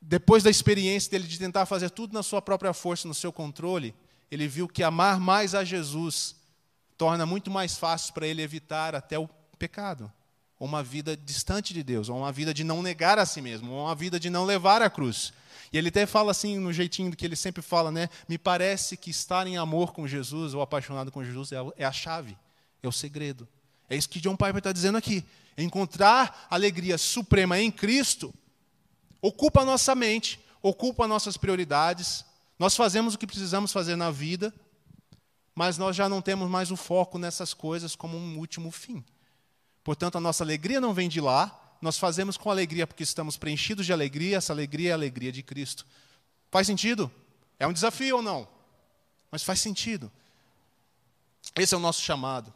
depois 0.00 0.42
da 0.42 0.50
experiência 0.50 1.10
dele 1.10 1.26
de 1.26 1.38
tentar 1.38 1.66
fazer 1.66 1.90
tudo 1.90 2.14
na 2.14 2.22
sua 2.22 2.40
própria 2.40 2.72
força, 2.72 3.06
no 3.06 3.14
seu 3.14 3.32
controle, 3.32 3.94
ele 4.30 4.48
viu 4.48 4.66
que 4.66 4.82
amar 4.82 5.20
mais 5.20 5.54
a 5.54 5.64
Jesus 5.64 6.36
torna 6.96 7.26
muito 7.26 7.50
mais 7.50 7.76
fácil 7.76 8.14
para 8.14 8.26
ele 8.26 8.42
evitar 8.42 8.94
até 8.94 9.18
o 9.18 9.28
pecado, 9.58 10.10
ou 10.58 10.66
uma 10.66 10.82
vida 10.82 11.16
distante 11.16 11.74
de 11.74 11.82
Deus, 11.82 12.08
ou 12.08 12.18
uma 12.18 12.32
vida 12.32 12.54
de 12.54 12.62
não 12.64 12.82
negar 12.82 13.18
a 13.18 13.26
si 13.26 13.40
mesmo, 13.40 13.72
ou 13.72 13.86
uma 13.86 13.94
vida 13.94 14.18
de 14.18 14.30
não 14.30 14.44
levar 14.44 14.80
a 14.82 14.88
cruz. 14.88 15.32
E 15.72 15.78
ele 15.78 15.88
até 15.88 16.06
fala 16.06 16.30
assim, 16.30 16.58
no 16.58 16.72
jeitinho 16.72 17.14
que 17.14 17.24
ele 17.24 17.36
sempre 17.36 17.62
fala, 17.62 17.90
né? 17.90 18.08
Me 18.28 18.38
parece 18.38 18.96
que 18.96 19.10
estar 19.10 19.46
em 19.46 19.56
amor 19.56 19.92
com 19.92 20.06
Jesus 20.06 20.54
ou 20.54 20.62
apaixonado 20.62 21.10
com 21.10 21.24
Jesus 21.24 21.50
é 21.76 21.84
a 21.84 21.92
chave, 21.92 22.36
é 22.82 22.88
o 22.88 22.92
segredo. 22.92 23.48
É 23.88 23.96
isso 23.96 24.08
que 24.08 24.20
John 24.20 24.36
Piper 24.36 24.58
está 24.58 24.72
dizendo 24.72 24.98
aqui. 24.98 25.24
Encontrar 25.58 26.46
alegria 26.48 26.96
suprema 26.96 27.58
em 27.58 27.70
Cristo 27.70 28.32
ocupa 29.20 29.62
a 29.62 29.64
nossa 29.64 29.94
mente, 29.94 30.40
ocupa 30.62 31.06
nossas 31.06 31.36
prioridades. 31.36 32.24
Nós 32.58 32.76
fazemos 32.76 33.14
o 33.14 33.18
que 33.18 33.26
precisamos 33.26 33.72
fazer 33.72 33.96
na 33.96 34.10
vida, 34.10 34.54
mas 35.54 35.76
nós 35.76 35.96
já 35.96 36.08
não 36.08 36.22
temos 36.22 36.48
mais 36.48 36.70
o 36.70 36.76
foco 36.76 37.18
nessas 37.18 37.52
coisas 37.52 37.94
como 37.94 38.16
um 38.16 38.38
último 38.38 38.70
fim. 38.70 39.04
Portanto, 39.82 40.16
a 40.16 40.20
nossa 40.20 40.44
alegria 40.44 40.80
não 40.80 40.94
vem 40.94 41.08
de 41.08 41.20
lá, 41.20 41.59
nós 41.80 41.98
fazemos 41.98 42.36
com 42.36 42.50
alegria 42.50 42.86
porque 42.86 43.02
estamos 43.02 43.36
preenchidos 43.36 43.86
de 43.86 43.92
alegria, 43.92 44.36
essa 44.36 44.52
alegria 44.52 44.90
é 44.90 44.92
a 44.92 44.96
alegria 44.96 45.32
de 45.32 45.42
Cristo. 45.42 45.86
Faz 46.50 46.66
sentido? 46.66 47.10
É 47.58 47.66
um 47.66 47.72
desafio 47.72 48.16
ou 48.16 48.22
não? 48.22 48.48
Mas 49.30 49.42
faz 49.42 49.60
sentido. 49.60 50.10
Esse 51.56 51.74
é 51.74 51.76
o 51.76 51.80
nosso 51.80 52.02
chamado. 52.02 52.52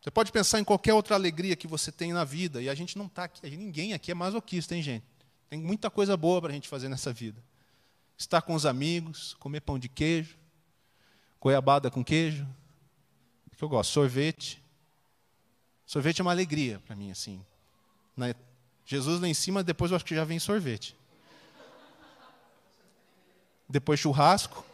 Você 0.00 0.10
pode 0.10 0.32
pensar 0.32 0.60
em 0.60 0.64
qualquer 0.64 0.94
outra 0.94 1.14
alegria 1.14 1.56
que 1.56 1.66
você 1.66 1.92
tem 1.92 2.12
na 2.12 2.24
vida, 2.24 2.62
e 2.62 2.68
a 2.68 2.74
gente 2.74 2.96
não 2.96 3.06
está 3.06 3.24
aqui, 3.24 3.50
ninguém 3.56 3.92
aqui 3.92 4.10
é 4.10 4.14
masoquista, 4.14 4.74
hein, 4.74 4.82
gente? 4.82 5.04
Tem 5.48 5.60
muita 5.60 5.90
coisa 5.90 6.16
boa 6.16 6.40
para 6.40 6.50
a 6.50 6.54
gente 6.54 6.68
fazer 6.68 6.88
nessa 6.88 7.12
vida. 7.12 7.42
Estar 8.16 8.40
com 8.42 8.54
os 8.54 8.64
amigos, 8.64 9.34
comer 9.34 9.60
pão 9.60 9.78
de 9.78 9.88
queijo, 9.88 10.38
goiabada 11.40 11.90
com 11.90 12.04
queijo, 12.04 12.46
que 13.60 13.64
eu 13.64 13.68
gosto, 13.68 13.90
sorvete. 13.92 14.62
Sorvete 15.84 16.20
é 16.20 16.22
uma 16.22 16.30
alegria 16.30 16.80
para 16.86 16.96
mim, 16.96 17.10
assim. 17.10 17.44
Na 18.16 18.34
Jesus 18.84 19.20
lá 19.20 19.28
em 19.28 19.34
cima, 19.34 19.62
depois 19.62 19.90
eu 19.90 19.96
acho 19.96 20.04
que 20.04 20.14
já 20.14 20.24
vem 20.24 20.38
sorvete. 20.38 20.96
Depois 23.68 24.00
churrasco. 24.00 24.64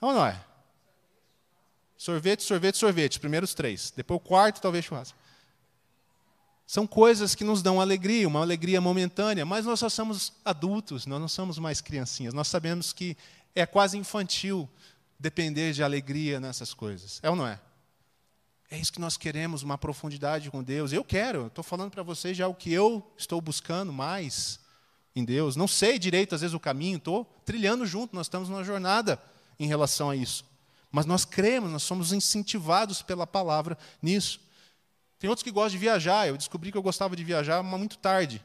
É 0.00 0.04
ou 0.04 0.12
não 0.12 0.26
é? 0.26 0.38
Sorvete, 1.96 2.42
sorvete, 2.42 2.76
sorvete. 2.76 3.18
Primeiros 3.18 3.54
três. 3.54 3.92
Depois 3.96 4.20
o 4.20 4.20
quarto, 4.20 4.60
talvez 4.60 4.84
churrasco. 4.84 5.18
São 6.66 6.86
coisas 6.86 7.34
que 7.34 7.44
nos 7.44 7.62
dão 7.62 7.80
alegria, 7.80 8.28
uma 8.28 8.40
alegria 8.40 8.78
momentânea, 8.78 9.46
mas 9.46 9.64
nós 9.64 9.80
só 9.80 9.88
somos 9.88 10.34
adultos, 10.44 11.06
nós 11.06 11.18
não 11.18 11.26
somos 11.26 11.58
mais 11.58 11.80
criancinhas. 11.80 12.34
Nós 12.34 12.46
sabemos 12.46 12.92
que 12.92 13.16
é 13.54 13.64
quase 13.64 13.96
infantil 13.96 14.68
depender 15.18 15.72
de 15.72 15.82
alegria 15.82 16.38
nessas 16.38 16.74
coisas. 16.74 17.20
É 17.22 17.30
ou 17.30 17.34
não 17.34 17.46
é? 17.46 17.58
É 18.70 18.78
isso 18.78 18.92
que 18.92 19.00
nós 19.00 19.16
queremos, 19.16 19.62
uma 19.62 19.78
profundidade 19.78 20.50
com 20.50 20.62
Deus. 20.62 20.92
Eu 20.92 21.02
quero, 21.02 21.46
estou 21.46 21.64
falando 21.64 21.90
para 21.90 22.02
vocês 22.02 22.36
já 22.36 22.46
o 22.46 22.54
que 22.54 22.72
eu 22.72 23.02
estou 23.16 23.40
buscando 23.40 23.92
mais 23.92 24.60
em 25.16 25.24
Deus. 25.24 25.56
Não 25.56 25.66
sei 25.66 25.98
direito, 25.98 26.34
às 26.34 26.42
vezes, 26.42 26.54
o 26.54 26.60
caminho, 26.60 26.98
estou 26.98 27.24
trilhando 27.46 27.86
junto, 27.86 28.14
nós 28.14 28.26
estamos 28.26 28.48
numa 28.48 28.62
jornada 28.62 29.20
em 29.58 29.66
relação 29.66 30.10
a 30.10 30.16
isso. 30.16 30.44
Mas 30.90 31.06
nós 31.06 31.24
cremos, 31.24 31.70
nós 31.70 31.82
somos 31.82 32.12
incentivados 32.12 33.00
pela 33.00 33.26
palavra 33.26 33.76
nisso. 34.02 34.40
Tem 35.18 35.28
outros 35.28 35.42
que 35.42 35.50
gostam 35.50 35.72
de 35.72 35.78
viajar. 35.78 36.28
Eu 36.28 36.36
descobri 36.36 36.70
que 36.70 36.78
eu 36.78 36.82
gostava 36.82 37.16
de 37.16 37.24
viajar 37.24 37.62
muito 37.62 37.98
tarde. 37.98 38.44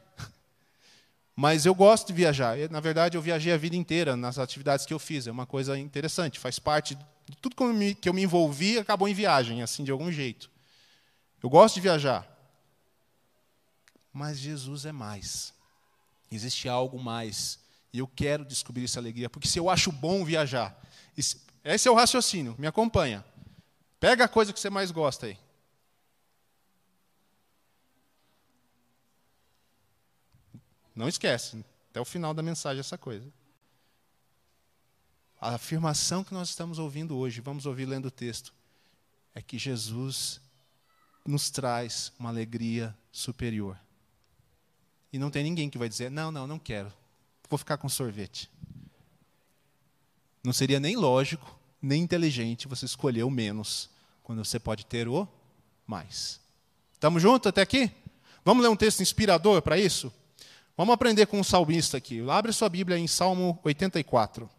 Mas 1.35 1.65
eu 1.65 1.73
gosto 1.73 2.07
de 2.07 2.13
viajar. 2.13 2.57
Na 2.69 2.79
verdade, 2.79 3.17
eu 3.17 3.21
viajei 3.21 3.51
a 3.51 3.57
vida 3.57 3.75
inteira 3.75 4.15
nas 4.15 4.37
atividades 4.37 4.85
que 4.85 4.93
eu 4.93 4.99
fiz. 4.99 5.25
É 5.25 5.31
uma 5.31 5.45
coisa 5.45 5.77
interessante. 5.77 6.39
Faz 6.39 6.59
parte 6.59 6.95
de 6.95 7.37
tudo 7.41 7.55
que 7.99 8.07
eu 8.07 8.13
me 8.13 8.21
envolvi, 8.21 8.77
acabou 8.77 9.07
em 9.07 9.13
viagem, 9.13 9.63
assim, 9.63 9.83
de 9.83 9.91
algum 9.91 10.11
jeito. 10.11 10.51
Eu 11.41 11.49
gosto 11.49 11.75
de 11.75 11.81
viajar. 11.81 12.27
Mas 14.11 14.37
Jesus 14.37 14.85
é 14.85 14.91
mais. 14.91 15.53
Existe 16.31 16.69
algo 16.69 17.01
mais. 17.01 17.59
E 17.91 17.99
eu 17.99 18.07
quero 18.07 18.45
descobrir 18.45 18.83
essa 18.83 18.99
alegria. 18.99 19.29
Porque 19.29 19.47
se 19.47 19.57
eu 19.57 19.69
acho 19.69 19.91
bom 19.91 20.23
viajar, 20.23 20.79
esse 21.17 21.87
é 21.87 21.91
o 21.91 21.95
raciocínio, 21.95 22.55
me 22.59 22.67
acompanha. 22.67 23.25
Pega 23.99 24.25
a 24.25 24.27
coisa 24.27 24.53
que 24.53 24.59
você 24.59 24.69
mais 24.69 24.91
gosta 24.91 25.25
aí. 25.25 25.37
Não 30.95 31.07
esquece, 31.07 31.63
até 31.89 31.99
o 31.99 32.05
final 32.05 32.33
da 32.33 32.43
mensagem 32.43 32.79
essa 32.79 32.97
coisa. 32.97 33.31
A 35.39 35.55
afirmação 35.55 36.23
que 36.23 36.33
nós 36.33 36.49
estamos 36.49 36.79
ouvindo 36.79 37.17
hoje, 37.17 37.41
vamos 37.41 37.65
ouvir 37.65 37.85
lendo 37.85 38.05
o 38.05 38.11
texto, 38.11 38.53
é 39.35 39.41
que 39.41 39.57
Jesus 39.57 40.39
nos 41.25 41.49
traz 41.49 42.11
uma 42.19 42.29
alegria 42.29 42.95
superior. 43.11 43.77
E 45.11 45.19
não 45.19 45.29
tem 45.29 45.43
ninguém 45.43 45.69
que 45.69 45.77
vai 45.77 45.89
dizer: 45.89 46.09
não, 46.09 46.31
não, 46.31 46.47
não 46.47 46.59
quero, 46.59 46.91
vou 47.49 47.57
ficar 47.57 47.77
com 47.77 47.89
sorvete. 47.89 48.49
Não 50.43 50.53
seria 50.53 50.79
nem 50.79 50.95
lógico, 50.95 51.57
nem 51.81 52.01
inteligente 52.01 52.67
você 52.67 52.85
escolher 52.85 53.23
o 53.23 53.29
menos, 53.29 53.89
quando 54.23 54.43
você 54.43 54.59
pode 54.59 54.85
ter 54.85 55.07
o 55.07 55.27
mais. 55.85 56.39
Estamos 56.93 57.21
juntos 57.21 57.47
até 57.47 57.61
aqui? 57.61 57.91
Vamos 58.43 58.63
ler 58.63 58.69
um 58.69 58.75
texto 58.75 59.01
inspirador 59.01 59.61
para 59.61 59.77
isso? 59.77 60.11
Vamos 60.75 60.93
aprender 60.93 61.27
com 61.27 61.39
um 61.39 61.43
salmista 61.43 61.97
aqui. 61.97 62.27
Abre 62.29 62.51
sua 62.51 62.67
Bíblia 62.67 62.97
em 62.97 63.07
Salmo 63.07 63.59
84. 63.63 64.49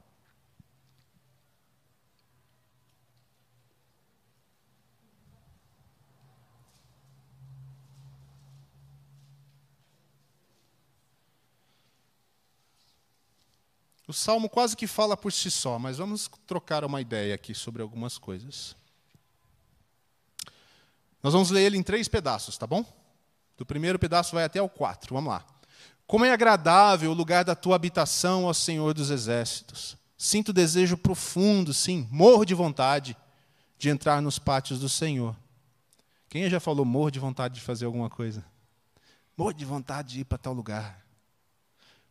O 14.06 14.12
salmo 14.12 14.48
quase 14.48 14.76
que 14.76 14.86
fala 14.86 15.16
por 15.16 15.32
si 15.32 15.50
só, 15.50 15.78
mas 15.78 15.98
vamos 15.98 16.30
trocar 16.46 16.84
uma 16.84 17.00
ideia 17.00 17.34
aqui 17.34 17.54
sobre 17.54 17.82
algumas 17.82 18.18
coisas. 18.18 18.76
Nós 21.20 21.32
vamos 21.32 21.50
ler 21.50 21.62
ele 21.62 21.78
em 21.78 21.82
três 21.82 22.06
pedaços, 22.06 22.56
tá 22.56 22.66
bom? 22.66 22.84
Do 23.56 23.66
primeiro 23.66 23.98
pedaço 23.98 24.34
vai 24.34 24.44
até 24.44 24.60
o 24.60 24.68
quatro. 24.68 25.14
Vamos 25.14 25.32
lá. 25.32 25.53
Como 26.06 26.24
é 26.24 26.32
agradável 26.32 27.10
o 27.10 27.14
lugar 27.14 27.44
da 27.44 27.54
tua 27.54 27.76
habitação, 27.76 28.44
ó 28.44 28.52
Senhor 28.52 28.92
dos 28.92 29.10
exércitos. 29.10 29.96
Sinto 30.16 30.52
desejo 30.52 30.96
profundo, 30.96 31.74
sim, 31.74 32.08
morro 32.10 32.44
de 32.44 32.54
vontade 32.54 33.16
de 33.78 33.88
entrar 33.88 34.22
nos 34.22 34.38
pátios 34.38 34.80
do 34.80 34.88
Senhor. 34.88 35.36
Quem 36.28 36.48
já 36.48 36.60
falou 36.60 36.84
morro 36.84 37.10
de 37.10 37.18
vontade 37.18 37.54
de 37.54 37.60
fazer 37.60 37.84
alguma 37.84 38.10
coisa? 38.10 38.44
Morro 39.36 39.52
de 39.52 39.64
vontade 39.64 40.14
de 40.14 40.20
ir 40.20 40.24
para 40.24 40.38
tal 40.38 40.52
lugar. 40.52 41.04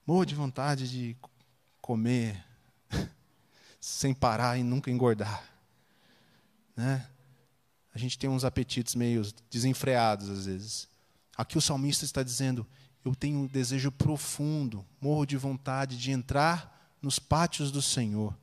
Morro 0.06 0.26
de 0.26 0.36
vontade 0.36 0.90
de 0.90 1.16
comer 1.82 2.44
sem 3.80 4.14
parar 4.14 4.58
e 4.58 4.64
nunca 4.64 4.92
engordar. 4.92 5.44
Né? 6.76 7.08
A 7.94 7.98
gente 7.98 8.18
tem 8.18 8.30
uns 8.30 8.44
apetites 8.44 8.96
meio 8.96 9.24
desenfreados 9.50 10.30
às 10.30 10.46
vezes. 10.46 10.88
Aqui 11.38 11.58
o 11.58 11.62
salmista 11.62 12.06
está 12.06 12.24
dizendo: 12.24 12.68
eu 13.04 13.14
tenho 13.14 13.40
um 13.40 13.48
desejo 13.48 13.92
profundo, 13.92 14.86
morro 15.02 15.26
de 15.26 15.36
vontade 15.36 15.98
de 15.98 16.12
entrar 16.12 16.96
nos 17.02 17.20
pátios 17.20 17.72
do 17.72 17.82
Senhor. 17.82 18.34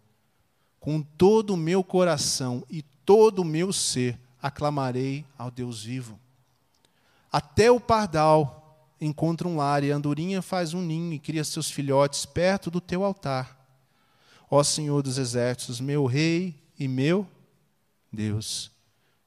Com 0.78 1.02
todo 1.02 1.54
o 1.54 1.56
meu 1.56 1.82
coração 1.82 2.64
e 2.68 2.82
todo 2.82 3.40
o 3.40 3.44
meu 3.44 3.72
ser 3.72 4.18
aclamarei 4.40 5.24
ao 5.36 5.50
Deus 5.50 5.82
vivo. 5.82 6.18
Até 7.32 7.70
o 7.70 7.80
pardal 7.80 8.60
encontra 9.00 9.48
um 9.48 9.56
lar, 9.56 9.82
e 9.82 9.90
a 9.90 9.96
andorinha 9.96 10.42
faz 10.42 10.74
um 10.74 10.82
ninho 10.82 11.14
e 11.14 11.18
cria 11.18 11.42
seus 11.42 11.70
filhotes 11.70 12.26
perto 12.26 12.70
do 12.70 12.80
teu 12.80 13.02
altar. 13.02 13.58
Ó 14.50 14.62
Senhor 14.62 15.02
dos 15.02 15.16
exércitos, 15.16 15.80
meu 15.80 16.04
rei 16.04 16.54
e 16.78 16.86
meu 16.86 17.26
Deus. 18.12 18.70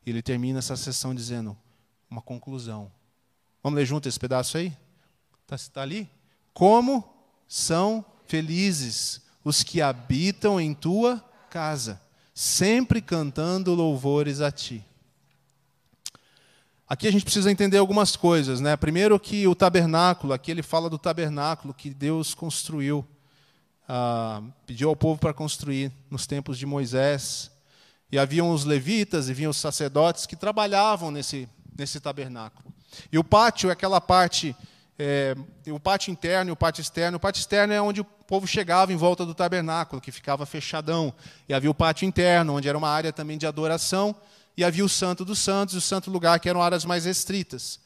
Ele 0.05 0.21
termina 0.21 0.59
essa 0.59 0.75
sessão 0.75 1.15
dizendo 1.15 1.57
uma 2.09 2.21
conclusão. 2.21 2.91
Vamos 3.63 3.77
ler 3.77 3.85
junto 3.85 4.07
esse 4.07 4.19
pedaço 4.19 4.57
aí? 4.57 4.75
Está 5.43 5.57
tá 5.73 5.81
ali? 5.81 6.09
Como 6.53 7.03
são 7.47 8.03
felizes 8.27 9.21
os 9.43 9.61
que 9.61 9.81
habitam 9.81 10.59
em 10.59 10.73
tua 10.73 11.23
casa, 11.49 12.01
sempre 12.33 13.01
cantando 13.01 13.73
louvores 13.73 14.41
a 14.41 14.51
ti. 14.51 14.83
Aqui 16.87 17.07
a 17.07 17.11
gente 17.11 17.23
precisa 17.23 17.51
entender 17.51 17.77
algumas 17.77 18.15
coisas, 18.15 18.59
né? 18.59 18.75
Primeiro 18.75 19.19
que 19.19 19.47
o 19.47 19.55
tabernáculo, 19.55 20.33
aqui 20.33 20.51
ele 20.51 20.61
fala 20.61 20.89
do 20.89 20.97
tabernáculo 20.97 21.73
que 21.73 21.89
Deus 21.89 22.33
construiu, 22.33 23.05
ah, 23.87 24.41
pediu 24.65 24.89
ao 24.89 24.95
povo 24.95 25.19
para 25.19 25.33
construir 25.33 25.91
nos 26.09 26.27
tempos 26.27 26.57
de 26.57 26.65
Moisés. 26.65 27.51
E 28.11 28.19
haviam 28.19 28.51
os 28.51 28.63
levitas 28.63 29.27
e 29.27 29.33
vinham 29.33 29.49
os 29.49 29.57
sacerdotes 29.57 30.27
que 30.27 30.35
trabalhavam 30.35 31.09
nesse, 31.09 31.49
nesse 31.75 31.99
tabernáculo. 31.99 32.71
E 33.11 33.17
o 33.17 33.23
pátio 33.23 33.69
é 33.69 33.73
aquela 33.73 33.99
parte, 33.99 34.55
é, 34.97 35.35
o 35.67 35.79
pátio 35.79 36.11
interno 36.11 36.51
e 36.51 36.53
o 36.53 36.55
pátio 36.55 36.81
externo. 36.81 37.17
O 37.17 37.19
pátio 37.19 37.39
externo 37.39 37.73
é 37.73 37.81
onde 37.81 38.01
o 38.01 38.03
povo 38.05 38.45
chegava 38.47 38.93
em 38.93 38.95
volta 38.95 39.25
do 39.25 39.33
tabernáculo, 39.33 40.01
que 40.01 40.11
ficava 40.11 40.45
fechadão. 40.45 41.13
E 41.47 41.53
havia 41.53 41.71
o 41.71 41.73
pátio 41.73 42.05
interno, 42.05 42.55
onde 42.55 42.67
era 42.69 42.77
uma 42.77 42.89
área 42.89 43.11
também 43.11 43.37
de 43.37 43.45
adoração 43.45 44.15
e 44.55 44.63
havia 44.63 44.85
o 44.85 44.89
Santo 44.89 45.25
dos 45.25 45.39
Santos 45.39 45.75
e 45.75 45.77
o 45.77 45.81
Santo 45.81 46.11
Lugar, 46.11 46.39
que 46.39 46.47
eram 46.47 46.61
áreas 46.61 46.85
mais 46.85 47.05
restritas. 47.05 47.79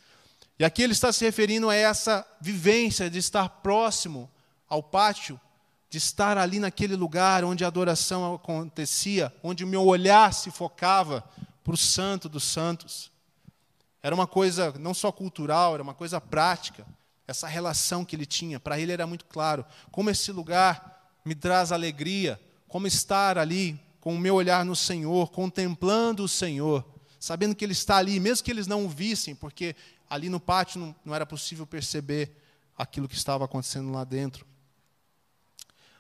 E 0.60 0.66
aqui 0.66 0.82
ele 0.82 0.94
está 0.94 1.14
se 1.14 1.24
referindo 1.24 1.70
a 1.70 1.76
essa 1.76 2.26
vivência 2.42 3.10
de 3.10 3.20
estar 3.20 3.48
próximo 3.50 4.30
ao 4.68 4.84
pátio, 4.84 5.40
de 5.90 5.98
estar 5.98 6.38
ali 6.38 6.60
naquele 6.60 6.96
lugar 6.96 7.44
onde 7.44 7.64
a 7.64 7.68
adoração 7.68 8.36
acontecia, 8.36 9.34
onde 9.42 9.64
o 9.64 9.68
meu 9.68 9.86
olhar 9.86 10.34
se 10.34 10.52
focava 10.52 11.24
para 11.64 11.74
o 11.74 11.78
Santo 11.78 12.28
dos 12.28 12.44
Santos. 12.44 13.12
Era 14.08 14.16
uma 14.16 14.26
coisa 14.26 14.74
não 14.80 14.94
só 14.94 15.12
cultural, 15.12 15.74
era 15.74 15.84
uma 15.84 15.94
coisa 15.94 16.22
prática. 16.22 16.88
Essa 17.28 17.46
relação 17.46 18.06
que 18.06 18.16
ele 18.16 18.26
tinha, 18.26 18.58
para 18.58 18.80
ele 18.80 18.94
era 18.94 19.06
muito 19.06 19.26
claro. 19.26 19.66
Como 19.92 20.10
esse 20.10 20.32
lugar 20.32 21.12
me 21.26 21.36
traz 21.36 21.74
alegria, 21.74 22.40
como 22.70 22.88
estar 22.88 23.38
ali 23.38 23.78
com 24.00 24.16
o 24.16 24.18
meu 24.18 24.36
olhar 24.36 24.64
no 24.64 24.78
Senhor, 24.78 25.30
contemplando 25.30 26.24
o 26.24 26.28
Senhor, 26.30 26.88
sabendo 27.20 27.54
que 27.54 27.66
Ele 27.66 27.74
está 27.74 27.98
ali, 27.98 28.18
mesmo 28.18 28.46
que 28.46 28.52
eles 28.52 28.66
não 28.66 28.86
o 28.86 28.90
vissem, 28.90 29.36
porque 29.36 29.76
ali 30.10 30.30
no 30.30 30.40
pátio 30.40 30.80
não, 30.80 30.96
não 31.04 31.14
era 31.14 31.26
possível 31.26 31.68
perceber 31.68 32.32
aquilo 32.78 33.10
que 33.10 33.16
estava 33.16 33.44
acontecendo 33.44 33.92
lá 33.92 34.06
dentro. 34.06 34.48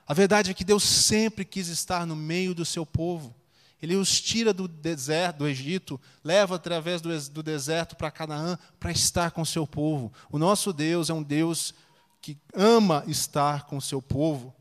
A 0.07 0.13
verdade 0.13 0.49
é 0.49 0.53
que 0.53 0.63
Deus 0.63 0.85
sempre 0.85 1.43
quis 1.43 1.67
estar 1.67 2.05
no 2.05 2.15
meio 2.15 2.55
do 2.55 2.63
seu 2.63 2.85
povo. 2.85 3.35
Ele 3.81 3.95
os 3.95 4.19
tira 4.19 4.53
do 4.53 4.67
deserto, 4.67 5.37
do 5.37 5.47
Egito, 5.47 5.99
leva 6.23 6.55
através 6.55 6.99
do, 7.01 7.43
deserto 7.43 7.95
para 7.95 8.09
Canaã 8.09 8.57
para 8.79 8.91
estar 8.91 9.31
com 9.31 9.41
o 9.41 9.45
seu 9.45 9.67
povo. 9.67 10.11
O 10.31 10.39
nosso 10.39 10.73
Deus 10.73 11.09
é 11.09 11.13
um 11.13 11.21
Deus 11.21 11.75
que 12.19 12.37
ama 12.55 13.03
estar 13.07 13.65
com 13.65 13.77
o 13.77 13.81
seu 13.81 14.01
povo. 14.01 14.53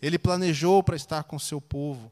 Ele 0.00 0.18
planejou 0.18 0.82
para 0.82 0.96
estar 0.96 1.24
com 1.24 1.36
o 1.36 1.40
seu 1.40 1.60
povo. 1.60 2.10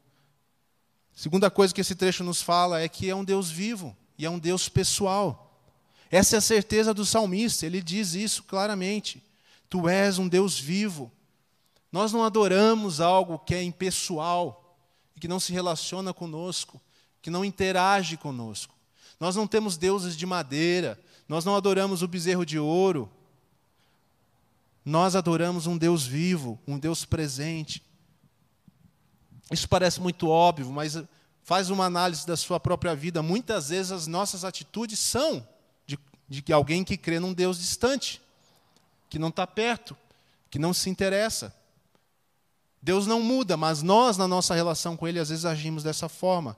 Segunda 1.13 1.49
coisa 1.49 1.73
que 1.73 1.81
esse 1.81 1.95
trecho 1.95 2.23
nos 2.23 2.41
fala 2.41 2.81
é 2.81 2.89
que 2.89 3.09
é 3.09 3.15
um 3.15 3.23
Deus 3.23 3.49
vivo 3.49 3.95
e 4.17 4.25
é 4.25 4.29
um 4.29 4.39
Deus 4.39 4.67
pessoal. 4.67 5.45
Essa 6.11 6.35
é 6.35 6.39
a 6.39 6.41
certeza 6.41 6.93
do 6.93 7.05
salmista, 7.05 7.65
ele 7.65 7.81
diz 7.81 8.13
isso 8.13 8.43
claramente. 8.43 9.23
Tu 9.69 9.87
és 9.87 10.17
um 10.17 10.27
Deus 10.27 10.59
vivo. 10.59 11.11
Nós 11.91 12.11
não 12.11 12.23
adoramos 12.23 12.99
algo 12.99 13.39
que 13.39 13.55
é 13.55 13.63
impessoal 13.63 14.68
que 15.19 15.27
não 15.27 15.39
se 15.39 15.51
relaciona 15.53 16.13
conosco, 16.13 16.81
que 17.21 17.29
não 17.29 17.45
interage 17.45 18.17
conosco. 18.17 18.73
Nós 19.19 19.35
não 19.35 19.45
temos 19.45 19.77
deuses 19.77 20.15
de 20.15 20.25
madeira, 20.25 20.99
nós 21.27 21.45
não 21.45 21.55
adoramos 21.55 22.01
o 22.01 22.07
bezerro 22.07 22.45
de 22.45 22.57
ouro. 22.57 23.11
Nós 24.83 25.15
adoramos 25.15 25.67
um 25.67 25.77
Deus 25.77 26.07
vivo, 26.07 26.57
um 26.65 26.79
Deus 26.79 27.05
presente, 27.05 27.83
isso 29.51 29.67
parece 29.67 29.99
muito 29.99 30.29
óbvio, 30.29 30.69
mas 30.71 31.01
faz 31.43 31.69
uma 31.69 31.85
análise 31.85 32.25
da 32.25 32.37
sua 32.37 32.59
própria 32.59 32.95
vida. 32.95 33.23
Muitas 33.23 33.69
vezes 33.69 33.91
as 33.91 34.07
nossas 34.07 34.45
atitudes 34.45 34.99
são 34.99 35.47
de, 35.87 35.97
de 36.27 36.53
alguém 36.53 36.83
que 36.83 36.95
crê 36.95 37.19
num 37.19 37.33
Deus 37.33 37.57
distante, 37.57 38.21
que 39.09 39.17
não 39.17 39.29
está 39.29 39.47
perto, 39.47 39.97
que 40.51 40.59
não 40.59 40.73
se 40.73 40.89
interessa. 40.89 41.53
Deus 42.81 43.05
não 43.05 43.21
muda, 43.21 43.57
mas 43.57 43.81
nós, 43.81 44.17
na 44.17 44.27
nossa 44.27 44.55
relação 44.55 44.95
com 44.95 45.07
Ele, 45.07 45.19
às 45.19 45.29
vezes 45.29 45.45
agimos 45.45 45.83
dessa 45.83 46.07
forma. 46.07 46.57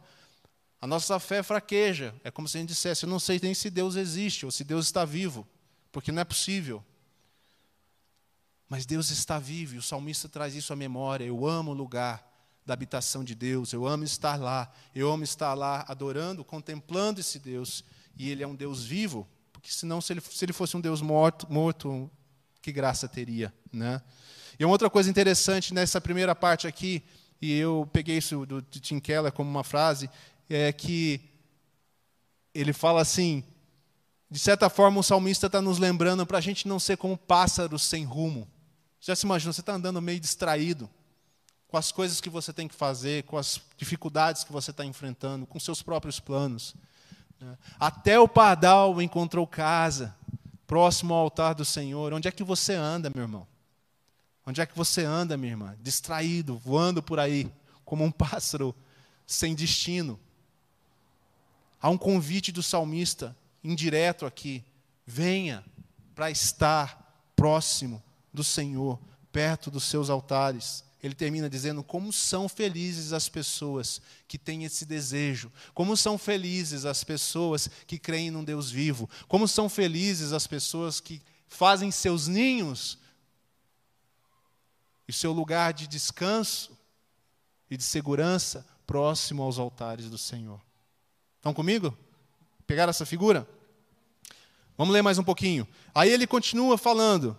A 0.80 0.88
nossa 0.88 1.20
fé 1.20 1.42
fraqueja. 1.44 2.13
É 2.24 2.32
como 2.32 2.48
se 2.48 2.58
a 2.58 2.60
gente 2.60 2.70
dissesse: 2.70 3.06
Eu 3.06 3.10
não 3.10 3.20
sei 3.20 3.40
nem 3.42 3.54
se 3.54 3.70
Deus 3.70 3.96
existe 3.96 4.46
ou 4.46 4.51
se 4.51 4.63
Deus 4.63 4.86
está 4.86 5.06
vivo, 5.06 5.48
porque 5.92 6.12
não 6.12 6.22
é 6.22 6.25
possível. 6.25 6.84
Mas 8.68 8.86
Deus 8.86 9.10
está 9.10 9.38
vivo 9.38 9.75
e 9.75 9.78
o 9.78 9.82
salmista 9.82 10.30
traz 10.30 10.56
isso 10.56 10.72
à 10.72 10.75
memória. 10.75 11.25
Eu 11.25 11.46
amo 11.46 11.72
o 11.72 11.74
lugar 11.74 12.25
da 12.66 12.74
habitação 12.74 13.24
de 13.24 13.36
Deus, 13.36 13.74
eu 13.74 13.88
amo 13.88 14.04
estar 14.04 14.40
lá, 14.40 14.72
eu 14.96 15.12
amo 15.12 15.24
estar 15.24 15.54
lá 15.56 15.84
adorando, 15.88 16.44
contemplando 16.46 17.20
esse 17.20 17.38
Deus. 17.40 17.84
E 18.16 18.30
Ele 18.30 18.44
é 18.44 18.48
um 18.48 18.56
Deus 18.56 18.84
vivo, 18.84 19.28
porque 19.51 19.72
senão, 19.72 20.00
se 20.00 20.13
ele, 20.13 20.22
se 20.22 20.46
ele 20.46 20.54
fosse 20.54 20.78
um 20.78 20.82
Deus 20.82 21.01
morto, 21.01 21.51
morto, 21.51 22.10
que 22.62 22.72
graça 22.72 23.08
teria, 23.08 23.54
né? 23.72 24.01
E 24.60 24.65
uma 24.65 24.72
outra 24.72 24.89
coisa 24.89 25.10
interessante 25.10 25.74
nessa 25.74 26.00
primeira 26.00 26.36
parte 26.36 26.67
aqui, 26.67 27.03
e 27.41 27.58
eu 27.58 27.89
peguei 27.91 28.17
isso 28.17 28.46
do, 28.46 28.62
Tim 28.62 29.00
Keller 29.00 29.31
como 29.31 29.50
uma 29.50 29.63
frase, 29.63 30.10
é 30.50 30.72
que 30.72 31.22
ele 32.53 32.74
fala 32.74 33.01
assim: 33.01 33.43
de 34.29 34.39
certa 34.39 34.70
forma, 34.70 35.00
o 35.00 35.03
salmista 35.03 35.48
está 35.48 35.62
nos 35.62 35.77
lembrando 35.77 36.25
para 36.25 36.38
a 36.38 36.41
gente 36.41 36.67
não 36.67 36.79
ser 36.79 36.98
como 36.98 37.17
pássaros 37.17 37.84
sem 37.84 38.03
rumo. 38.03 38.48
Já 39.00 39.15
se 39.15 39.25
imagina, 39.25 39.51
você 39.51 39.62
está 39.62 39.74
andando 39.74 40.01
meio 40.01 40.20
distraído 40.20 40.89
com 41.67 41.77
as 41.77 41.91
coisas 41.91 42.22
que 42.22 42.29
você 42.29 42.51
tem 42.51 42.67
que 42.67 42.75
fazer, 42.75 43.24
com 43.24 43.38
as 43.38 43.60
dificuldades 43.77 44.43
que 44.43 44.51
você 44.51 44.72
está 44.72 44.86
enfrentando, 44.86 45.48
com 45.48 45.60
seus 45.60 45.81
próprios 45.81 46.20
planos. 46.20 46.75
Né? 47.39 47.58
Até 47.79 48.20
o 48.20 48.27
pardal 48.27 49.01
encontrou 49.01 49.48
casa, 49.48 50.15
próximo 50.67 51.13
ao 51.13 51.22
altar 51.22 51.55
do 51.55 51.65
Senhor. 51.65 52.13
Onde 52.13 52.27
é 52.27 52.31
que 52.31 52.43
você 52.43 52.74
anda, 52.74 53.10
meu 53.13 53.24
irmão? 53.24 53.48
Onde 54.46 54.62
é 54.62 54.66
que 54.66 54.76
você 54.76 55.04
anda, 55.04 55.38
minha 55.38 55.54
irmã? 55.54 55.76
Distraído, 55.82 56.58
voando 56.58 57.02
por 57.02 57.20
aí, 57.20 57.52
como 57.86 58.04
um 58.04 58.12
pássaro 58.12 58.76
sem 59.26 59.54
destino. 59.54 60.20
Há 61.80 61.90
um 61.90 61.98
convite 61.98 62.52
do 62.52 62.64
salmista, 62.64 63.36
indireto 63.64 64.26
aqui: 64.26 64.64
venha 65.06 65.64
para 66.16 66.30
estar 66.30 67.32
próximo 67.36 68.02
do 68.34 68.44
Senhor, 68.44 69.00
perto 69.32 69.70
dos 69.72 69.84
seus 69.84 70.10
altares. 70.10 70.84
Ele 71.04 71.16
termina 71.16 71.50
dizendo 71.50 71.84
como 71.84 72.14
são 72.14 72.48
felizes 72.48 73.12
as 73.12 73.28
pessoas 73.28 74.00
que 74.28 74.38
têm 74.38 74.66
esse 74.66 74.86
desejo, 74.86 75.52
como 75.74 75.98
são 75.98 76.16
felizes 76.16 76.86
as 76.86 77.04
pessoas 77.04 77.68
que 77.88 77.98
creem 77.98 78.30
num 78.30 78.44
Deus 78.44 78.70
vivo, 78.70 79.10
como 79.28 79.48
são 79.48 79.68
felizes 79.68 80.32
as 80.32 80.46
pessoas 80.46 81.00
que 81.00 81.20
fazem 81.48 81.90
seus 81.90 82.28
ninhos 82.28 83.00
e 85.12 85.13
seu 85.13 85.34
lugar 85.34 85.74
de 85.74 85.88
descanso 85.88 86.72
e 87.70 87.75
de 87.75 87.84
segurança 87.84 88.65
próximo 88.88 89.44
aos 89.44 89.60
altares 89.60 90.10
do 90.10 90.18
Senhor. 90.18 90.62
Estão 91.36 91.53
comigo? 91.53 91.94
Pegaram 92.65 92.91
essa 92.91 93.06
figura? 93.06 93.46
Vamos 94.77 94.94
ler 94.94 95.01
mais 95.01 95.20
um 95.20 95.24
pouquinho. 95.24 95.68
Aí 95.94 96.10
ele 96.10 96.25
continua 96.25 96.77
falando. 96.77 97.38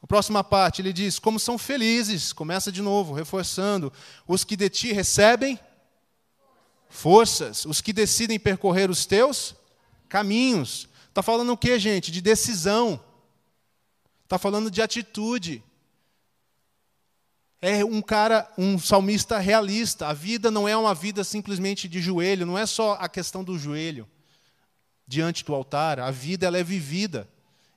A 0.00 0.06
próxima 0.06 0.44
parte, 0.44 0.80
ele 0.80 0.92
diz: 0.92 1.18
Como 1.18 1.40
são 1.40 1.58
felizes, 1.58 2.32
começa 2.32 2.70
de 2.70 2.80
novo, 2.80 3.12
reforçando, 3.12 3.92
os 4.24 4.44
que 4.44 4.56
de 4.56 4.70
ti 4.70 4.92
recebem 4.92 5.58
forças, 6.88 7.64
os 7.64 7.80
que 7.80 7.92
decidem 7.92 8.38
percorrer 8.38 8.88
os 8.88 9.04
teus 9.06 9.56
caminhos. 10.08 10.88
Está 11.08 11.20
falando 11.20 11.50
o 11.50 11.56
que, 11.56 11.76
gente? 11.80 12.12
De 12.12 12.20
decisão. 12.20 13.02
Está 14.22 14.38
falando 14.38 14.70
de 14.70 14.80
atitude. 14.80 15.64
É 17.64 17.84
um 17.84 18.02
cara, 18.02 18.50
um 18.58 18.76
salmista 18.76 19.38
realista. 19.38 20.08
A 20.08 20.12
vida 20.12 20.50
não 20.50 20.66
é 20.66 20.76
uma 20.76 20.92
vida 20.92 21.22
simplesmente 21.22 21.88
de 21.88 22.02
joelho, 22.02 22.44
não 22.44 22.58
é 22.58 22.66
só 22.66 22.94
a 22.98 23.08
questão 23.08 23.44
do 23.44 23.56
joelho 23.56 24.08
diante 25.06 25.44
do 25.44 25.54
altar. 25.54 26.00
A 26.00 26.10
vida 26.10 26.44
ela 26.44 26.58
é 26.58 26.64
vivida 26.64 27.28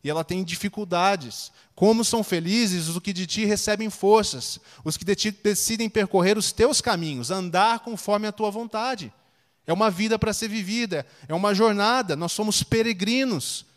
e 0.04 0.10
ela 0.10 0.24
tem 0.24 0.43
dificuldades. 0.43 1.52
Como 1.76 2.04
são 2.04 2.24
felizes 2.24 2.88
os 2.88 2.98
que 2.98 3.13
de 3.13 3.28
ti 3.28 3.45
recebem 3.45 3.91
forças, 3.91 4.60
os 4.84 4.98
que 4.98 5.06
de 5.06 5.15
ti 5.15 5.30
decidem 5.30 5.88
percorrer 5.88 6.36
os 6.36 6.52
teus 6.52 6.82
caminhos, 6.82 7.30
andar 7.30 7.82
conforme 7.82 8.26
a 8.26 8.32
tua 8.32 8.50
vontade. 8.50 9.13
É 9.67 9.74
uma 9.74 9.91
vida 9.91 10.17
para 10.17 10.34
ser 10.34 10.48
vivida, 10.48 11.06
é 11.28 11.34
uma 11.34 11.54
jornada, 11.54 12.15
nós 12.15 12.32
somos 12.32 12.63
peregrinos, 12.63 13.67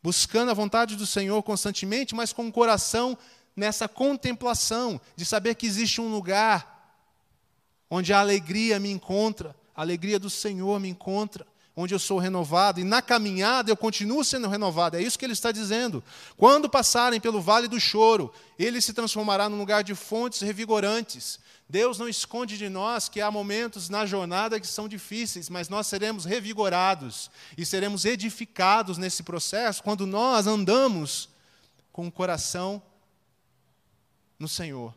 buscando 0.00 0.52
a 0.52 0.54
vontade 0.54 0.94
do 0.94 1.06
Senhor 1.06 1.42
constantemente, 1.42 2.14
mas 2.14 2.32
com 2.32 2.46
o 2.46 2.52
coração 2.52 3.18
nessa 3.56 3.88
contemplação, 3.88 5.00
de 5.14 5.24
saber 5.24 5.54
que 5.54 5.66
existe 5.66 6.00
um 6.00 6.10
lugar 6.10 6.72
onde 7.90 8.12
a 8.12 8.20
alegria 8.20 8.80
me 8.80 8.90
encontra, 8.90 9.54
a 9.74 9.82
alegria 9.82 10.18
do 10.18 10.30
Senhor 10.30 10.80
me 10.80 10.88
encontra 10.88 11.46
onde 11.74 11.94
eu 11.94 11.98
sou 11.98 12.18
renovado, 12.18 12.80
e 12.80 12.84
na 12.84 13.00
caminhada 13.00 13.70
eu 13.70 13.76
continuo 13.76 14.22
sendo 14.22 14.48
renovado. 14.48 14.96
É 14.96 15.02
isso 15.02 15.18
que 15.18 15.24
ele 15.24 15.32
está 15.32 15.50
dizendo. 15.50 16.04
Quando 16.36 16.68
passarem 16.68 17.18
pelo 17.18 17.40
vale 17.40 17.66
do 17.66 17.80
choro, 17.80 18.32
ele 18.58 18.80
se 18.80 18.92
transformará 18.92 19.48
num 19.48 19.56
lugar 19.56 19.82
de 19.82 19.94
fontes 19.94 20.42
revigorantes. 20.42 21.40
Deus 21.68 21.98
não 21.98 22.08
esconde 22.08 22.58
de 22.58 22.68
nós 22.68 23.08
que 23.08 23.22
há 23.22 23.30
momentos 23.30 23.88
na 23.88 24.04
jornada 24.04 24.60
que 24.60 24.66
são 24.66 24.86
difíceis, 24.86 25.48
mas 25.48 25.70
nós 25.70 25.86
seremos 25.86 26.26
revigorados 26.26 27.30
e 27.56 27.64
seremos 27.64 28.04
edificados 28.04 28.98
nesse 28.98 29.22
processo 29.22 29.82
quando 29.82 30.06
nós 30.06 30.46
andamos 30.46 31.30
com 31.90 32.06
o 32.06 32.12
coração 32.12 32.82
no 34.42 34.48
Senhor, 34.48 34.92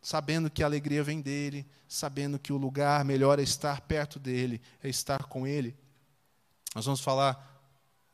sabendo 0.00 0.48
que 0.48 0.62
a 0.62 0.66
alegria 0.66 1.02
vem 1.02 1.20
dele, 1.20 1.66
sabendo 1.88 2.38
que 2.38 2.52
o 2.52 2.56
lugar 2.56 3.04
melhor 3.04 3.38
é 3.40 3.42
estar 3.42 3.80
perto 3.82 4.18
dele, 4.18 4.62
é 4.82 4.88
estar 4.88 5.24
com 5.24 5.46
ele. 5.46 5.76
Nós 6.74 6.86
vamos 6.86 7.00
falar 7.00 7.50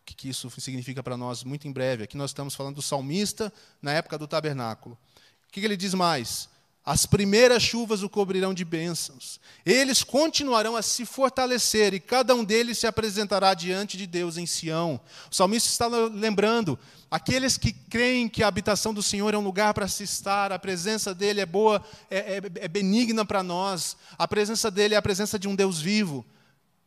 o 0.00 0.04
que 0.04 0.28
isso 0.28 0.50
significa 0.58 1.02
para 1.02 1.18
nós 1.18 1.44
muito 1.44 1.68
em 1.68 1.72
breve. 1.72 2.02
Aqui 2.02 2.16
nós 2.16 2.30
estamos 2.30 2.54
falando 2.54 2.76
do 2.76 2.82
salmista 2.82 3.52
na 3.80 3.92
época 3.92 4.16
do 4.16 4.26
tabernáculo. 4.26 4.98
O 5.46 5.52
que 5.52 5.60
ele 5.60 5.76
diz 5.76 5.92
mais? 5.92 6.48
As 6.88 7.04
primeiras 7.04 7.62
chuvas 7.62 8.02
o 8.02 8.08
cobrirão 8.08 8.54
de 8.54 8.64
bênçãos. 8.64 9.38
Eles 9.62 10.02
continuarão 10.02 10.74
a 10.74 10.80
se 10.80 11.04
fortalecer 11.04 11.92
e 11.92 12.00
cada 12.00 12.34
um 12.34 12.42
deles 12.42 12.78
se 12.78 12.86
apresentará 12.86 13.52
diante 13.52 13.94
de 13.98 14.06
Deus 14.06 14.38
em 14.38 14.46
Sião. 14.46 14.98
O 15.30 15.34
salmista 15.34 15.68
está 15.68 15.86
lembrando: 15.86 16.78
aqueles 17.10 17.58
que 17.58 17.74
creem 17.74 18.26
que 18.26 18.42
a 18.42 18.48
habitação 18.48 18.94
do 18.94 19.02
Senhor 19.02 19.34
é 19.34 19.36
um 19.36 19.44
lugar 19.44 19.74
para 19.74 19.86
se 19.86 20.02
estar, 20.02 20.50
a 20.50 20.58
presença 20.58 21.14
dele 21.14 21.42
é 21.42 21.44
boa, 21.44 21.84
é, 22.10 22.16
é, 22.16 22.36
é 22.54 22.68
benigna 22.68 23.22
para 23.22 23.42
nós, 23.42 23.94
a 24.16 24.26
presença 24.26 24.70
dele 24.70 24.94
é 24.94 24.96
a 24.96 25.02
presença 25.02 25.38
de 25.38 25.46
um 25.46 25.54
Deus 25.54 25.78
vivo 25.82 26.24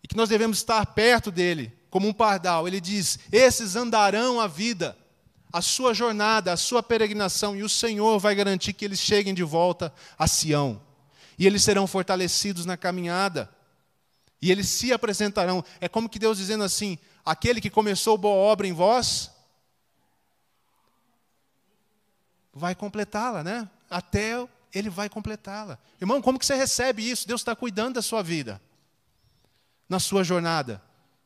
e 0.04 0.08
que 0.08 0.18
nós 0.18 0.30
devemos 0.30 0.58
estar 0.58 0.84
perto 0.84 1.30
dele, 1.30 1.72
como 1.92 2.08
um 2.08 2.14
pardal. 2.14 2.68
Ele 2.68 2.82
diz: 2.82 3.20
esses 3.32 3.76
andarão 3.76 4.42
a 4.42 4.48
vida, 4.48 4.98
a 5.52 5.62
sua 5.62 5.94
jornada, 5.94 6.54
a 6.54 6.58
sua 6.58 6.82
peregrinação, 6.82 7.56
e 7.56 7.64
o 7.64 7.70
Senhor 7.70 8.20
vai 8.20 8.36
garantir 8.36 8.74
que 8.74 8.86
eles 8.86 9.00
cheguem 9.00 9.34
de 9.34 9.44
volta 9.44 9.94
a 10.18 10.28
Sião. 10.28 10.82
E 11.38 11.48
eles 11.48 11.64
serão 11.64 11.88
fortalecidos 11.88 12.66
na 12.66 12.78
caminhada. 12.78 13.50
E 14.42 14.52
eles 14.52 14.70
se 14.70 14.92
apresentarão. 14.92 15.64
É 15.80 15.88
como 15.88 16.10
que 16.10 16.20
Deus 16.20 16.38
dizendo 16.38 16.64
assim: 16.64 16.98
aquele 17.26 17.62
que 17.62 17.70
começou 17.70 18.18
boa 18.18 18.36
obra 18.36 18.68
em 18.68 18.74
vós, 18.74 19.32
vai 22.54 22.76
completá-la, 22.76 23.44
né? 23.44 23.70
Até 23.90 24.48
ele 24.74 24.90
vai 24.90 25.10
completá-la. 25.10 25.78
Irmão, 26.00 26.22
como 26.22 26.40
que 26.40 26.46
você 26.46 26.56
recebe 26.56 27.10
isso? 27.10 27.28
Deus 27.28 27.42
está 27.42 27.56
cuidando 27.56 27.96
da 27.96 28.02
sua 28.02 28.22
vida 28.22 28.62
na 29.92 30.00
sua 30.00 30.24
jornada. 30.24 30.82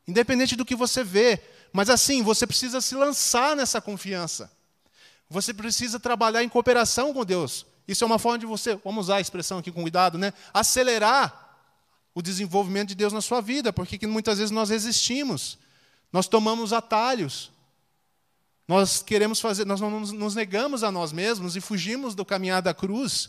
Independente 0.08 0.56
do 0.56 0.64
que 0.64 0.74
você 0.74 1.04
vê. 1.04 1.40
Mas 1.76 1.90
assim, 1.90 2.22
você 2.22 2.46
precisa 2.46 2.80
se 2.80 2.94
lançar 2.94 3.54
nessa 3.54 3.82
confiança. 3.82 4.50
Você 5.28 5.52
precisa 5.52 6.00
trabalhar 6.00 6.42
em 6.42 6.48
cooperação 6.48 7.12
com 7.12 7.22
Deus. 7.22 7.66
Isso 7.86 8.02
é 8.02 8.06
uma 8.06 8.18
forma 8.18 8.38
de 8.38 8.46
você, 8.46 8.76
vamos 8.76 9.04
usar 9.04 9.16
a 9.16 9.20
expressão 9.20 9.58
aqui 9.58 9.70
com 9.70 9.82
cuidado, 9.82 10.16
né? 10.16 10.32
Acelerar 10.54 11.58
o 12.14 12.22
desenvolvimento 12.22 12.88
de 12.88 12.94
Deus 12.94 13.12
na 13.12 13.20
sua 13.20 13.42
vida, 13.42 13.74
porque 13.74 14.06
muitas 14.06 14.38
vezes 14.38 14.50
nós 14.50 14.70
resistimos. 14.70 15.58
Nós 16.10 16.26
tomamos 16.26 16.72
atalhos. 16.72 17.52
Nós 18.66 19.02
queremos 19.02 19.38
fazer, 19.38 19.66
nós 19.66 19.78
nos 19.78 20.34
negamos 20.34 20.82
a 20.82 20.90
nós 20.90 21.12
mesmos 21.12 21.56
e 21.56 21.60
fugimos 21.60 22.14
do 22.14 22.24
caminhar 22.24 22.62
da 22.62 22.72
cruz 22.72 23.28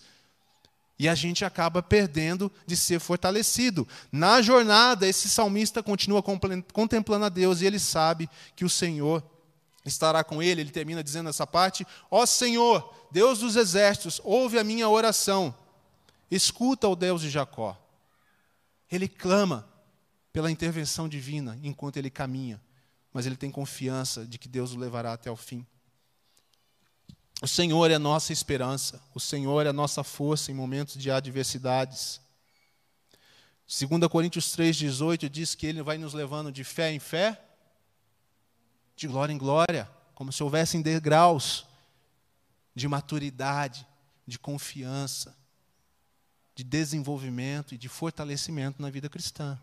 e 1.00 1.08
a 1.08 1.14
gente 1.14 1.46
acaba 1.46 1.82
perdendo 1.84 2.52
de 2.66 2.76
ser 2.76 3.00
fortalecido. 3.00 3.88
Na 4.12 4.42
jornada, 4.42 5.08
esse 5.08 5.30
salmista 5.30 5.84
continua 5.84 6.24
contemplando 6.74 7.26
a 7.26 7.30
Deus 7.30 7.62
e 7.62 7.66
ele 7.66 7.80
sabe 7.80 8.30
que 8.56 8.66
o 8.66 8.70
Senhor 8.70 9.24
estará 9.86 10.24
com 10.24 10.42
ele. 10.42 10.62
Ele 10.62 10.72
termina 10.72 11.04
dizendo 11.04 11.30
essa 11.30 11.46
parte: 11.46 11.86
Ó 12.10 12.26
Senhor, 12.26 12.94
Deus 13.12 13.40
dos 13.40 13.56
exércitos, 13.56 14.20
ouve 14.24 14.58
a 14.58 14.64
minha 14.64 14.90
oração. 14.90 15.54
Escuta 16.32 16.88
o 16.88 16.96
Deus 16.96 17.22
de 17.22 17.30
Jacó. 17.30 17.78
Ele 18.92 19.08
clama 19.08 19.68
pela 20.34 20.52
intervenção 20.52 21.08
divina 21.08 21.58
enquanto 21.64 21.98
ele 21.98 22.10
caminha, 22.10 22.62
mas 23.14 23.26
ele 23.26 23.36
tem 23.36 23.52
confiança 23.52 24.26
de 24.26 24.38
que 24.38 24.48
Deus 24.48 24.74
o 24.74 24.78
levará 24.78 25.14
até 25.14 25.30
o 25.30 25.36
fim. 25.36 25.66
O 27.42 27.48
Senhor 27.48 27.92
é 27.92 28.00
nossa 28.00 28.34
esperança, 28.34 29.00
o 29.14 29.20
Senhor 29.20 29.66
é 29.66 29.72
nossa 29.72 30.04
força 30.04 30.52
em 30.52 30.56
momentos 30.56 30.98
de 30.98 31.12
adversidades. 31.12 32.20
2 33.68 34.08
Coríntios 34.10 34.56
3,18 34.56 35.30
diz 35.30 35.54
que 35.54 35.68
Ele 35.68 35.84
vai 35.84 35.98
nos 35.98 36.14
levando 36.14 36.52
de 36.52 36.64
fé 36.64 36.92
em 36.92 37.00
fé, 37.00 37.40
de 38.96 39.08
glória 39.08 39.32
em 39.32 39.38
glória, 39.38 39.88
como 40.16 40.32
se 40.32 40.42
houvessem 40.42 40.82
degraus 40.82 41.66
de 42.74 42.88
maturidade, 42.88 43.86
de 44.26 44.40
confiança, 44.40 45.36
de 46.56 46.64
desenvolvimento 46.64 47.76
e 47.76 47.78
de 47.78 47.88
fortalecimento 47.88 48.82
na 48.82 48.90
vida 48.90 49.10
cristã. 49.10 49.60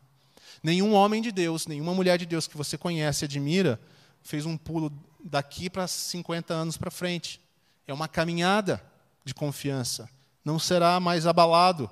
Nenhum 0.63 0.95
homem 0.95 1.21
de 1.21 1.33
Deus, 1.33 1.67
nenhuma 1.67 1.93
mulher 1.93 2.19
de 2.19 2.27
Deus 2.27 2.47
que 2.47 2.57
você 2.57 2.79
conhece 2.79 3.25
e 3.25 3.27
admira, 3.27 3.81
fez 4.23 4.47
um 4.47 4.57
pulo 4.57 4.93
daqui 5.25 5.69
para 5.69 5.89
50 5.89 6.55
anos 6.55 6.77
para 6.77 6.91
frente. 6.91 7.41
É 7.87 7.93
uma 7.93 8.09
caminhada 8.09 8.85
de 9.25 9.35
confiança. 9.35 10.09
Não 10.45 10.59
será 10.59 10.99
mais 11.01 11.27
abalado 11.27 11.91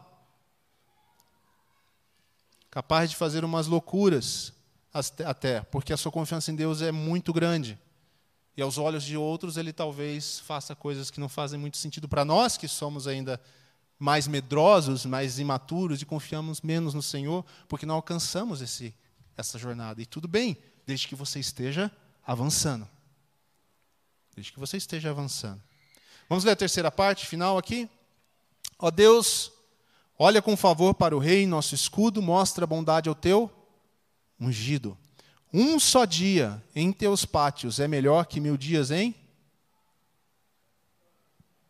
capaz 2.70 3.10
de 3.10 3.16
fazer 3.16 3.44
umas 3.44 3.66
loucuras 3.66 4.52
até, 4.94 5.60
porque 5.60 5.92
a 5.92 5.96
sua 5.96 6.10
confiança 6.10 6.50
em 6.50 6.56
Deus 6.56 6.80
é 6.80 6.90
muito 6.90 7.32
grande. 7.32 7.78
E 8.56 8.62
aos 8.62 8.78
olhos 8.78 9.04
de 9.04 9.16
outros, 9.16 9.56
ele 9.56 9.72
talvez 9.72 10.40
faça 10.40 10.74
coisas 10.74 11.10
que 11.10 11.20
não 11.20 11.28
fazem 11.28 11.58
muito 11.58 11.76
sentido 11.76 12.08
para 12.08 12.24
nós, 12.24 12.56
que 12.56 12.66
somos 12.66 13.06
ainda 13.06 13.40
mais 13.98 14.26
medrosos, 14.26 15.06
mais 15.06 15.38
imaturos 15.38 16.02
e 16.02 16.06
confiamos 16.06 16.60
menos 16.60 16.92
no 16.92 17.02
Senhor, 17.02 17.44
porque 17.68 17.86
não 17.86 17.94
alcançamos 17.94 18.60
esse, 18.60 18.94
essa 19.36 19.58
jornada. 19.58 20.02
E 20.02 20.06
tudo 20.06 20.26
bem, 20.26 20.56
desde 20.86 21.06
que 21.06 21.14
você 21.14 21.38
esteja 21.38 21.90
avançando. 22.26 22.88
Desde 24.34 24.52
que 24.52 24.58
você 24.58 24.76
esteja 24.76 25.10
avançando. 25.10 25.62
Vamos 26.28 26.44
ler 26.44 26.52
a 26.52 26.56
terceira 26.56 26.90
parte, 26.90 27.26
final 27.26 27.58
aqui. 27.58 27.88
Ó 28.78 28.90
Deus, 28.90 29.52
Olha 30.24 30.40
com 30.40 30.56
favor 30.56 30.94
para 30.94 31.16
o 31.16 31.18
rei, 31.18 31.48
nosso 31.48 31.74
escudo, 31.74 32.22
mostra 32.22 32.64
bondade 32.64 33.08
ao 33.08 33.14
teu 33.14 33.50
ungido. 34.40 34.96
Um 35.52 35.80
só 35.80 36.04
dia 36.04 36.62
em 36.76 36.92
teus 36.92 37.24
pátios 37.24 37.80
é 37.80 37.88
melhor 37.88 38.26
que 38.26 38.38
mil 38.38 38.56
dias 38.56 38.92
em. 38.92 39.16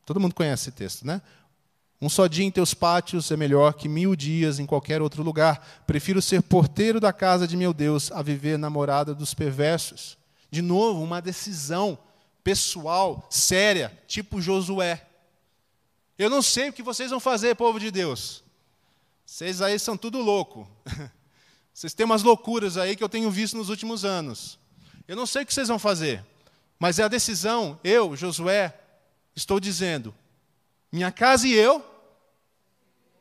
Todo 0.05 0.21
mundo 0.21 0.35
conhece 0.35 0.69
esse 0.69 0.73
texto, 0.77 1.07
né? 1.07 1.23
Um 1.99 2.11
só 2.11 2.27
dia 2.27 2.45
em 2.45 2.51
teus 2.51 2.75
pátios 2.75 3.31
é 3.31 3.39
melhor 3.39 3.73
que 3.73 3.89
mil 3.89 4.15
dias 4.15 4.59
em 4.59 4.67
qualquer 4.67 5.01
outro 5.01 5.23
lugar. 5.23 5.83
Prefiro 5.87 6.21
ser 6.21 6.43
porteiro 6.43 7.01
da 7.01 7.11
casa 7.11 7.49
de 7.49 7.57
meu 7.57 7.73
Deus 7.73 8.13
a 8.13 8.21
viver 8.21 8.59
namorada 8.59 9.15
dos 9.15 9.33
perversos. 9.33 10.19
De 10.51 10.61
novo, 10.61 11.03
uma 11.03 11.23
decisão 11.23 11.99
pessoal, 12.43 13.27
séria, 13.31 13.97
tipo 14.07 14.41
Josué. 14.41 15.07
Eu 16.19 16.29
não 16.29 16.43
sei 16.43 16.69
o 16.69 16.73
que 16.73 16.83
vocês 16.83 17.11
vão 17.11 17.21
fazer, 17.21 17.55
povo 17.57 17.81
de 17.81 17.91
Deus. 17.91 18.43
Vocês 19.25 19.63
aí 19.63 19.79
são 19.79 19.97
tudo 19.97 20.19
louco. 20.21 20.69
Vocês 21.75 21.95
têm 21.95 22.05
umas 22.05 22.23
loucuras 22.23 22.77
aí 22.77 22.95
que 22.95 23.03
eu 23.03 23.09
tenho 23.09 23.31
visto 23.31 23.57
nos 23.57 23.71
últimos 23.71 24.05
anos. 24.05 24.59
Eu 25.09 25.17
não 25.17 25.25
sei 25.25 25.43
o 25.43 25.47
que 25.47 25.55
vocês 25.55 25.69
vão 25.69 25.79
fazer, 25.79 26.23
mas 26.79 26.99
é 26.99 27.03
a 27.03 27.09
decisão, 27.09 27.81
eu, 27.83 28.15
Josué, 28.15 28.79
estou 29.35 29.59
dizendo: 29.59 30.15
minha 30.93 31.11
casa 31.11 31.49
e 31.49 31.55
eu 31.55 31.83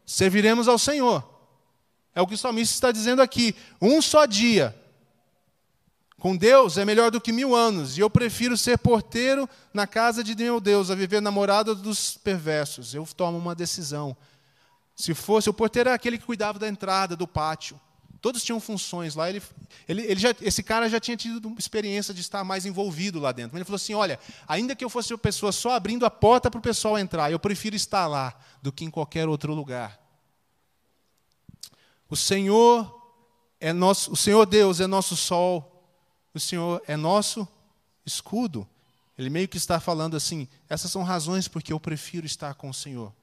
serviremos 0.06 0.68
ao 0.68 0.78
Senhor. 0.78 1.24
É 2.14 2.22
o 2.22 2.28
que 2.28 2.34
o 2.34 2.38
salmista 2.38 2.74
está 2.74 2.92
dizendo 2.92 3.22
aqui. 3.22 3.56
Um 3.82 4.02
só 4.02 4.26
dia 4.26 4.76
com 6.22 6.38
Deus 6.38 6.78
é 6.78 6.86
melhor 6.86 7.10
do 7.10 7.20
que 7.20 7.32
mil 7.32 7.56
anos, 7.56 7.98
e 7.98 8.02
eu 8.02 8.08
prefiro 8.08 8.56
ser 8.56 8.78
porteiro 8.78 9.50
na 9.74 9.88
casa 9.88 10.24
de 10.24 10.36
meu 10.36 10.62
Deus 10.62 10.92
a 10.92 10.96
viver 10.96 11.20
namorado 11.20 11.74
dos 11.74 12.16
perversos. 12.16 12.94
Eu 12.94 13.08
tomo 13.18 13.40
uma 13.40 13.56
decisão. 13.56 14.16
Se 14.96 15.16
fosse, 15.16 15.50
o 15.50 15.54
porteiro 15.54 15.90
era 15.90 15.96
aquele 15.96 16.20
que 16.20 16.26
cuidava 16.26 16.60
da 16.60 16.68
entrada, 16.68 17.16
do 17.16 17.28
pátio. 17.28 17.82
Todos 18.22 18.44
tinham 18.44 18.60
funções 18.60 19.16
lá. 19.16 19.32
Ele, 19.32 19.42
ele, 19.90 20.04
ele 20.04 20.20
já, 20.20 20.30
esse 20.42 20.62
cara 20.62 20.88
já 20.88 21.00
tinha 21.00 21.18
tido 21.18 21.56
experiência 21.58 22.14
de 22.14 22.22
estar 22.22 22.44
mais 22.44 22.68
envolvido 22.68 23.20
lá 23.20 23.32
dentro. 23.32 23.58
Ele 23.58 23.66
falou 23.66 23.78
assim: 23.78 23.96
olha, 23.96 24.20
ainda 24.48 24.76
que 24.76 24.86
eu 24.86 24.92
fosse 24.92 25.12
uma 25.12 25.18
pessoa 25.18 25.52
só 25.52 25.72
abrindo 25.72 26.06
a 26.06 26.12
porta 26.12 26.52
para 26.52 26.60
o 26.60 26.62
pessoal 26.62 27.00
entrar, 27.00 27.32
eu 27.32 27.40
prefiro 27.40 27.76
estar 27.76 28.06
lá 28.06 28.32
do 28.62 28.72
que 28.72 28.86
em 28.86 28.92
qualquer 28.92 29.28
outro 29.28 29.56
lugar. 29.56 30.00
O 32.08 32.16
Senhor 32.16 32.96
é 33.60 33.74
nosso, 33.74 34.12
o 34.12 34.16
Senhor 34.16 34.46
Deus 34.46 34.80
é 34.80 34.86
nosso 34.86 35.18
sol, 35.18 35.71
o 36.34 36.40
Senhor 36.40 36.82
é 36.88 36.96
nosso 36.96 37.48
escudo. 38.06 38.68
Ele 39.18 39.30
meio 39.30 39.48
que 39.48 39.58
está 39.58 39.80
falando 39.80 40.16
assim: 40.16 40.48
essas 40.70 40.92
são 40.92 41.04
razões 41.04 41.48
porque 41.48 41.74
eu 41.74 41.80
prefiro 41.80 42.26
estar 42.26 42.54
com 42.56 42.70
o 42.70 42.74
Senhor. 42.74 43.14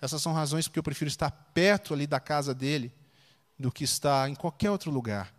Essas 0.00 0.22
são 0.22 0.32
razões 0.32 0.66
porque 0.66 0.78
eu 0.78 0.84
prefiro 0.84 1.08
estar 1.08 1.30
perto 1.30 1.92
ali 1.92 2.06
da 2.06 2.18
casa 2.18 2.54
dele 2.54 2.92
do 3.58 3.70
que 3.70 3.84
estar 3.84 4.28
em 4.28 4.34
qualquer 4.34 4.70
outro 4.70 4.90
lugar. 4.90 5.32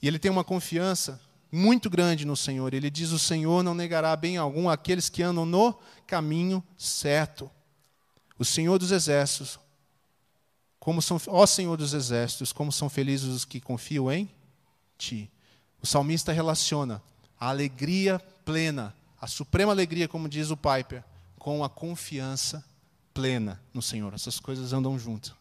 E 0.00 0.08
ele 0.08 0.18
tem 0.18 0.30
uma 0.30 0.42
confiança 0.42 1.20
muito 1.50 1.90
grande 1.90 2.24
no 2.24 2.36
Senhor. 2.36 2.72
Ele 2.72 2.90
diz: 2.90 3.10
O 3.10 3.18
Senhor 3.18 3.62
não 3.62 3.74
negará 3.74 4.16
bem 4.16 4.38
algum 4.38 4.70
àqueles 4.70 5.08
que 5.08 5.22
andam 5.22 5.44
no 5.44 5.78
caminho 6.06 6.64
certo. 6.76 7.50
O 8.38 8.44
Senhor 8.44 8.78
dos 8.78 8.90
exércitos, 8.90 9.60
como 10.80 11.02
são, 11.02 11.20
ó 11.28 11.46
Senhor 11.46 11.76
dos 11.76 11.92
exércitos, 11.92 12.52
como 12.52 12.72
são 12.72 12.88
felizes 12.88 13.28
os 13.28 13.44
que 13.44 13.60
confiam 13.60 14.10
em 14.10 14.28
ti. 14.96 15.30
O 15.82 15.86
salmista 15.86 16.32
relaciona 16.32 17.02
a 17.38 17.48
alegria 17.48 18.20
plena, 18.44 18.94
a 19.20 19.26
suprema 19.26 19.72
alegria, 19.72 20.06
como 20.06 20.28
diz 20.28 20.50
o 20.50 20.56
Piper, 20.56 21.02
com 21.38 21.64
a 21.64 21.68
confiança 21.68 22.64
plena 23.12 23.60
no 23.74 23.82
Senhor. 23.82 24.14
Essas 24.14 24.38
coisas 24.38 24.72
andam 24.72 24.96
juntas. 24.98 25.34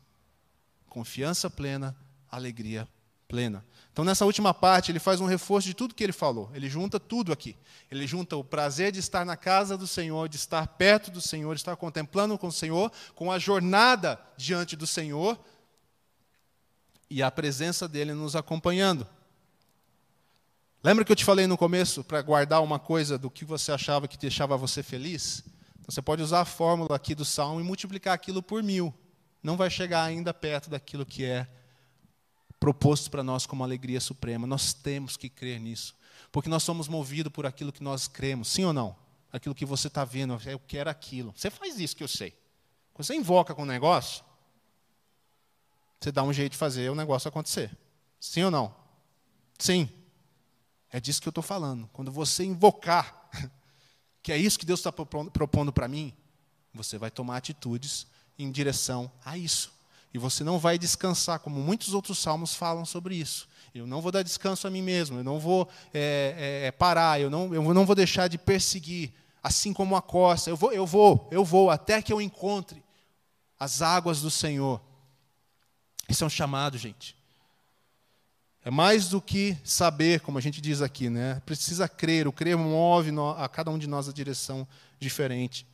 Confiança 0.90 1.50
plena, 1.50 1.96
alegria 2.30 2.88
plena. 3.28 3.64
Então, 3.94 4.04
nessa 4.04 4.26
última 4.26 4.54
parte, 4.54 4.92
ele 4.92 5.00
faz 5.00 5.22
um 5.22 5.26
reforço 5.26 5.68
de 5.68 5.74
tudo 5.74 5.94
que 5.94 6.04
ele 6.04 6.12
falou. 6.12 6.50
Ele 6.54 6.70
junta 6.70 7.00
tudo 7.00 7.32
aqui. 7.32 7.56
Ele 7.90 8.08
junta 8.08 8.36
o 8.36 8.44
prazer 8.44 8.92
de 8.92 9.00
estar 9.00 9.24
na 9.26 9.38
casa 9.38 9.78
do 9.78 9.86
Senhor, 9.86 10.28
de 10.28 10.38
estar 10.38 10.66
perto 10.66 11.12
do 11.12 11.22
Senhor, 11.22 11.54
de 11.54 11.62
estar 11.62 11.76
contemplando 11.76 12.38
com 12.38 12.48
o 12.48 12.52
Senhor, 12.52 12.92
com 13.14 13.32
a 13.32 13.38
jornada 13.38 14.20
diante 14.36 14.76
do 14.76 14.88
Senhor 14.88 15.40
e 17.10 17.22
a 17.22 17.30
presença 17.30 17.88
dele 17.88 18.14
nos 18.14 18.36
acompanhando. 18.36 19.06
Lembra 20.84 21.06
que 21.06 21.12
eu 21.12 21.16
te 21.16 21.24
falei 21.24 21.46
no 21.46 21.58
começo 21.58 22.04
para 22.04 22.20
guardar 22.24 22.64
uma 22.64 22.80
coisa 22.80 23.16
do 23.16 23.30
que 23.30 23.46
você 23.46 23.72
achava 23.72 24.08
que 24.08 24.18
deixava 24.18 24.58
você 24.58 24.82
feliz? 24.82 25.44
Então, 25.80 25.86
você 25.90 26.02
pode 26.02 26.24
usar 26.24 26.42
a 26.42 26.46
fórmula 26.46 26.96
aqui 26.96 27.14
do 27.14 27.24
Salmo 27.24 27.60
e 27.60 27.64
multiplicar 27.64 28.16
aquilo 28.16 28.42
por 28.42 28.64
mil. 28.64 28.92
Não 29.44 29.56
vai 29.56 29.70
chegar 29.70 30.04
ainda 30.04 30.34
perto 30.34 30.72
daquilo 30.72 31.06
que 31.06 31.24
é 31.24 31.48
proposto 32.60 33.12
para 33.12 33.24
nós 33.24 33.46
como 33.46 33.64
alegria 33.64 34.02
suprema. 34.02 34.48
Nós 34.48 34.74
temos 34.74 35.16
que 35.16 35.30
crer 35.30 35.60
nisso. 35.60 35.96
Porque 36.32 36.50
nós 36.50 36.64
somos 36.64 36.88
movidos 36.88 37.32
por 37.32 37.46
aquilo 37.46 37.72
que 37.72 37.84
nós 37.84 38.08
cremos. 38.08 38.48
Sim 38.48 38.66
ou 38.66 38.74
não? 38.74 38.96
Aquilo 39.32 39.54
que 39.54 39.66
você 39.66 39.88
está 39.88 40.04
vendo, 40.04 40.36
eu 40.48 40.60
quero 40.60 40.90
aquilo. 40.90 41.32
Você 41.38 41.52
faz 41.52 41.80
isso 41.80 41.96
que 41.96 42.04
eu 42.04 42.08
sei. 42.08 42.34
Quando 42.92 43.06
você 43.06 43.16
invoca 43.16 43.54
com 43.54 43.62
um 43.62 43.66
negócio, 43.66 44.24
você 46.00 46.12
dá 46.12 46.24
um 46.24 46.34
jeito 46.34 46.54
de 46.54 46.58
fazer 46.58 46.90
o 46.90 46.96
negócio 46.96 47.28
acontecer. 47.28 47.78
Sim 48.20 48.46
ou 48.46 48.52
não? 48.52 48.76
Sim. 49.60 49.88
É 50.92 51.00
disso 51.00 51.22
que 51.22 51.28
eu 51.28 51.32
estou 51.32 51.44
falando. 51.44 51.90
Quando 51.94 52.12
você 52.12 52.44
invocar, 52.44 53.30
que 54.22 54.32
é 54.32 54.38
isso 54.38 54.60
que 54.60 54.66
Deus 54.66 54.80
está 54.80 54.92
propondo 54.92 55.72
para 55.72 55.88
mim, 55.88 56.14
você 56.74 56.98
vai 56.98 57.10
tomar 57.10 57.38
atitudes 57.38 58.06
em 58.38 58.52
direção 58.52 59.12
a 59.24 59.38
isso. 59.38 59.72
E 60.14 60.18
você 60.18 60.44
não 60.44 60.60
vai 60.60 60.78
descansar, 60.78 61.40
como 61.40 61.62
muitos 61.62 61.94
outros 61.94 62.20
salmos 62.20 62.54
falam 62.54 62.86
sobre 62.86 63.16
isso. 63.16 63.48
Eu 63.74 63.88
não 63.88 64.02
vou 64.02 64.12
dar 64.12 64.24
descanso 64.24 64.68
a 64.68 64.70
mim 64.70 64.82
mesmo, 64.82 65.20
eu 65.20 65.24
não 65.24 65.40
vou 65.40 65.70
é, 65.94 66.62
é, 66.64 66.68
é 66.68 66.72
parar, 66.72 67.22
eu 67.22 67.30
não, 67.30 67.54
eu 67.56 67.74
não 67.74 67.86
vou 67.86 67.96
deixar 67.96 68.28
de 68.28 68.38
perseguir, 68.38 69.14
assim 69.42 69.72
como 69.72 69.96
a 69.96 70.02
costa. 70.02 70.50
Eu 70.50 70.58
vou, 70.58 70.74
eu 70.74 70.86
vou, 70.86 71.30
eu 71.32 71.46
vou, 71.46 71.70
até 71.70 72.02
que 72.02 72.12
eu 72.12 72.22
encontre 72.22 72.84
as 73.58 73.82
águas 73.82 74.22
do 74.22 74.30
Senhor. 74.30 74.82
Isso 76.10 76.26
é 76.26 76.28
um 76.28 76.30
chamado, 76.30 76.78
gente. 76.78 77.16
É 78.64 78.70
mais 78.70 79.10
do 79.10 79.20
que 79.20 79.58
saber, 79.64 80.20
como 80.22 80.38
a 80.38 80.42
gente 80.42 80.62
diz 80.62 80.82
aqui, 80.82 81.10
né? 81.10 81.42
Precisa 81.46 81.90
crer. 81.90 82.28
O 82.28 82.32
crer 82.32 82.58
move 82.58 83.10
a 83.38 83.50
cada 83.50 83.72
um 83.72 83.78
de 83.78 83.88
nós 83.88 84.08
a 84.08 84.14
direção 84.14 84.68
diferente. 85.00 85.66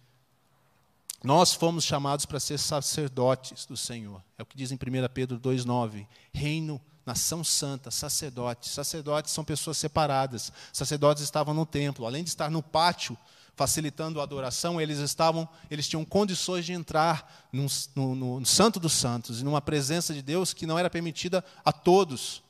Nós 1.22 1.54
fomos 1.54 1.84
chamados 1.84 2.26
para 2.26 2.40
ser 2.40 2.58
sacerdotes 2.58 3.66
do 3.66 3.76
Senhor. 3.76 4.24
É 4.38 4.44
o 4.44 4.46
que 4.46 4.56
diz 4.56 4.72
em 4.72 4.76
1 4.76 4.80
Pedro 5.14 5.38
2,9. 5.38 6.08
Reino, 6.32 6.80
nação 7.06 7.44
santa, 7.44 7.92
sacerdotes. 7.92 8.72
Sacerdotes 8.72 9.34
são 9.34 9.44
pessoas 9.44 9.78
separadas. 9.78 10.54
Sacerdotes 10.72 11.24
estavam 11.24 11.54
no 11.54 11.66
templo. 11.66 12.06
Além 12.06 12.24
de 12.24 12.30
estar 12.30 12.50
no 12.50 12.64
pátio, 12.64 13.18
facilitando 13.54 14.22
a 14.22 14.24
adoração, 14.24 14.80
eles 14.80 15.00
estavam, 15.00 15.50
eles 15.70 15.90
tinham 15.90 16.06
condições 16.06 16.66
de 16.66 16.72
entrar 16.72 17.50
no, 17.52 17.66
no, 17.96 18.40
no 18.40 18.46
Santo 18.46 18.80
dos 18.80 18.94
Santos, 18.94 19.42
numa 19.42 19.60
presença 19.60 20.14
de 20.14 20.22
Deus 20.22 20.54
que 20.54 20.68
não 20.68 20.78
era 20.78 20.90
permitida 20.90 21.44
a 21.66 21.74
todos. 21.74 22.44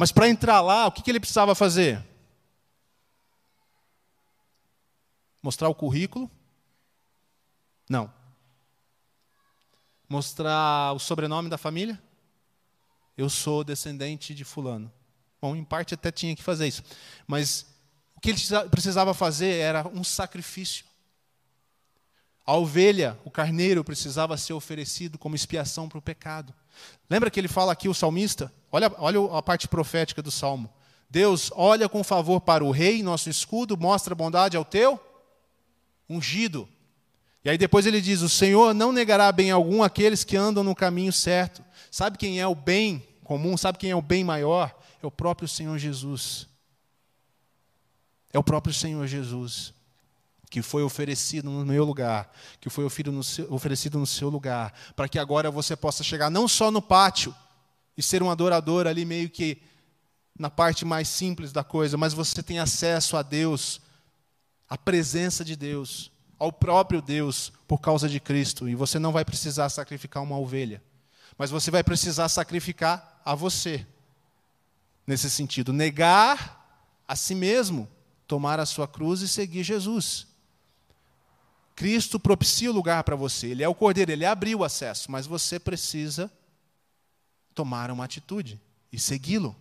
Mas 0.00 0.10
para 0.10 0.30
entrar 0.30 0.62
lá, 0.62 0.86
o 0.86 0.92
que, 0.92 1.02
que 1.02 1.10
ele 1.10 1.20
precisava 1.20 1.54
fazer? 1.54 2.02
Mostrar 5.42 5.68
o 5.68 5.74
currículo? 5.74 6.30
Não. 7.86 8.10
Mostrar 10.08 10.94
o 10.94 10.98
sobrenome 10.98 11.50
da 11.50 11.58
família? 11.58 12.02
Eu 13.14 13.28
sou 13.28 13.62
descendente 13.62 14.34
de 14.34 14.42
Fulano. 14.42 14.90
Bom, 15.38 15.54
em 15.54 15.62
parte 15.62 15.92
até 15.92 16.10
tinha 16.10 16.34
que 16.34 16.42
fazer 16.42 16.66
isso. 16.66 16.82
Mas 17.26 17.66
o 18.16 18.20
que 18.22 18.30
ele 18.30 18.40
precisava 18.70 19.12
fazer 19.12 19.58
era 19.58 19.86
um 19.86 20.02
sacrifício. 20.02 20.86
A 22.46 22.56
ovelha, 22.56 23.20
o 23.22 23.30
carneiro, 23.30 23.84
precisava 23.84 24.38
ser 24.38 24.54
oferecido 24.54 25.18
como 25.18 25.36
expiação 25.36 25.90
para 25.90 25.98
o 25.98 26.02
pecado. 26.02 26.54
Lembra 27.08 27.30
que 27.30 27.40
ele 27.40 27.48
fala 27.48 27.72
aqui, 27.72 27.88
o 27.88 27.94
salmista? 27.94 28.52
Olha, 28.70 28.92
olha 28.98 29.36
a 29.36 29.42
parte 29.42 29.66
profética 29.66 30.22
do 30.22 30.30
salmo. 30.30 30.72
Deus 31.08 31.50
olha 31.54 31.88
com 31.88 32.04
favor 32.04 32.40
para 32.40 32.64
o 32.64 32.70
rei, 32.70 33.02
nosso 33.02 33.28
escudo, 33.28 33.76
mostra 33.76 34.14
bondade 34.14 34.56
ao 34.56 34.64
teu 34.64 35.00
ungido. 36.08 36.68
E 37.44 37.50
aí 37.50 37.58
depois 37.58 37.86
ele 37.86 38.00
diz: 38.00 38.20
O 38.20 38.28
Senhor 38.28 38.72
não 38.74 38.92
negará 38.92 39.32
bem 39.32 39.50
algum 39.50 39.82
aqueles 39.82 40.22
que 40.22 40.36
andam 40.36 40.62
no 40.62 40.74
caminho 40.74 41.12
certo. 41.12 41.64
Sabe 41.90 42.16
quem 42.16 42.40
é 42.40 42.46
o 42.46 42.54
bem 42.54 43.02
comum? 43.24 43.56
Sabe 43.56 43.78
quem 43.78 43.90
é 43.90 43.96
o 43.96 44.02
bem 44.02 44.22
maior? 44.22 44.74
É 45.02 45.06
o 45.06 45.10
próprio 45.10 45.48
Senhor 45.48 45.76
Jesus. 45.78 46.46
É 48.32 48.38
o 48.38 48.44
próprio 48.44 48.72
Senhor 48.72 49.04
Jesus 49.06 49.74
que 50.50 50.60
foi 50.60 50.82
oferecido 50.82 51.48
no 51.48 51.64
meu 51.64 51.84
lugar, 51.84 52.30
que 52.60 52.68
foi 52.68 52.84
oferecido 52.84 53.98
no 53.98 54.06
seu 54.06 54.28
lugar, 54.28 54.74
para 54.96 55.08
que 55.08 55.16
agora 55.16 55.48
você 55.48 55.76
possa 55.76 56.02
chegar 56.02 56.28
não 56.28 56.48
só 56.48 56.72
no 56.72 56.82
pátio 56.82 57.32
e 57.96 58.02
ser 58.02 58.20
um 58.20 58.30
adorador 58.30 58.88
ali 58.88 59.04
meio 59.04 59.30
que 59.30 59.62
na 60.36 60.50
parte 60.50 60.84
mais 60.84 61.06
simples 61.06 61.52
da 61.52 61.62
coisa, 61.62 61.96
mas 61.96 62.12
você 62.12 62.42
tem 62.42 62.58
acesso 62.58 63.16
a 63.16 63.22
Deus, 63.22 63.80
à 64.68 64.76
presença 64.76 65.44
de 65.44 65.54
Deus, 65.54 66.10
ao 66.36 66.52
próprio 66.52 67.00
Deus 67.00 67.52
por 67.68 67.78
causa 67.78 68.08
de 68.08 68.18
Cristo, 68.18 68.68
e 68.68 68.74
você 68.74 68.98
não 68.98 69.12
vai 69.12 69.24
precisar 69.24 69.68
sacrificar 69.68 70.22
uma 70.22 70.38
ovelha, 70.38 70.82
mas 71.38 71.50
você 71.50 71.70
vai 71.70 71.84
precisar 71.84 72.28
sacrificar 72.28 73.20
a 73.24 73.36
você. 73.36 73.86
Nesse 75.06 75.30
sentido, 75.30 75.72
negar 75.72 77.04
a 77.06 77.14
si 77.14 77.34
mesmo, 77.34 77.88
tomar 78.26 78.58
a 78.58 78.66
sua 78.66 78.88
cruz 78.88 79.20
e 79.20 79.28
seguir 79.28 79.62
Jesus. 79.62 80.29
Cristo 81.80 82.20
propicia 82.20 82.70
o 82.70 82.74
lugar 82.74 83.02
para 83.04 83.16
você. 83.16 83.46
Ele 83.46 83.62
é 83.62 83.68
o 83.68 83.74
cordeiro, 83.74 84.12
ele 84.12 84.26
abriu 84.26 84.58
o 84.58 84.64
acesso, 84.64 85.10
mas 85.10 85.26
você 85.26 85.58
precisa 85.58 86.30
tomar 87.54 87.90
uma 87.90 88.04
atitude 88.04 88.60
e 88.92 88.98
segui-lo. 88.98 89.56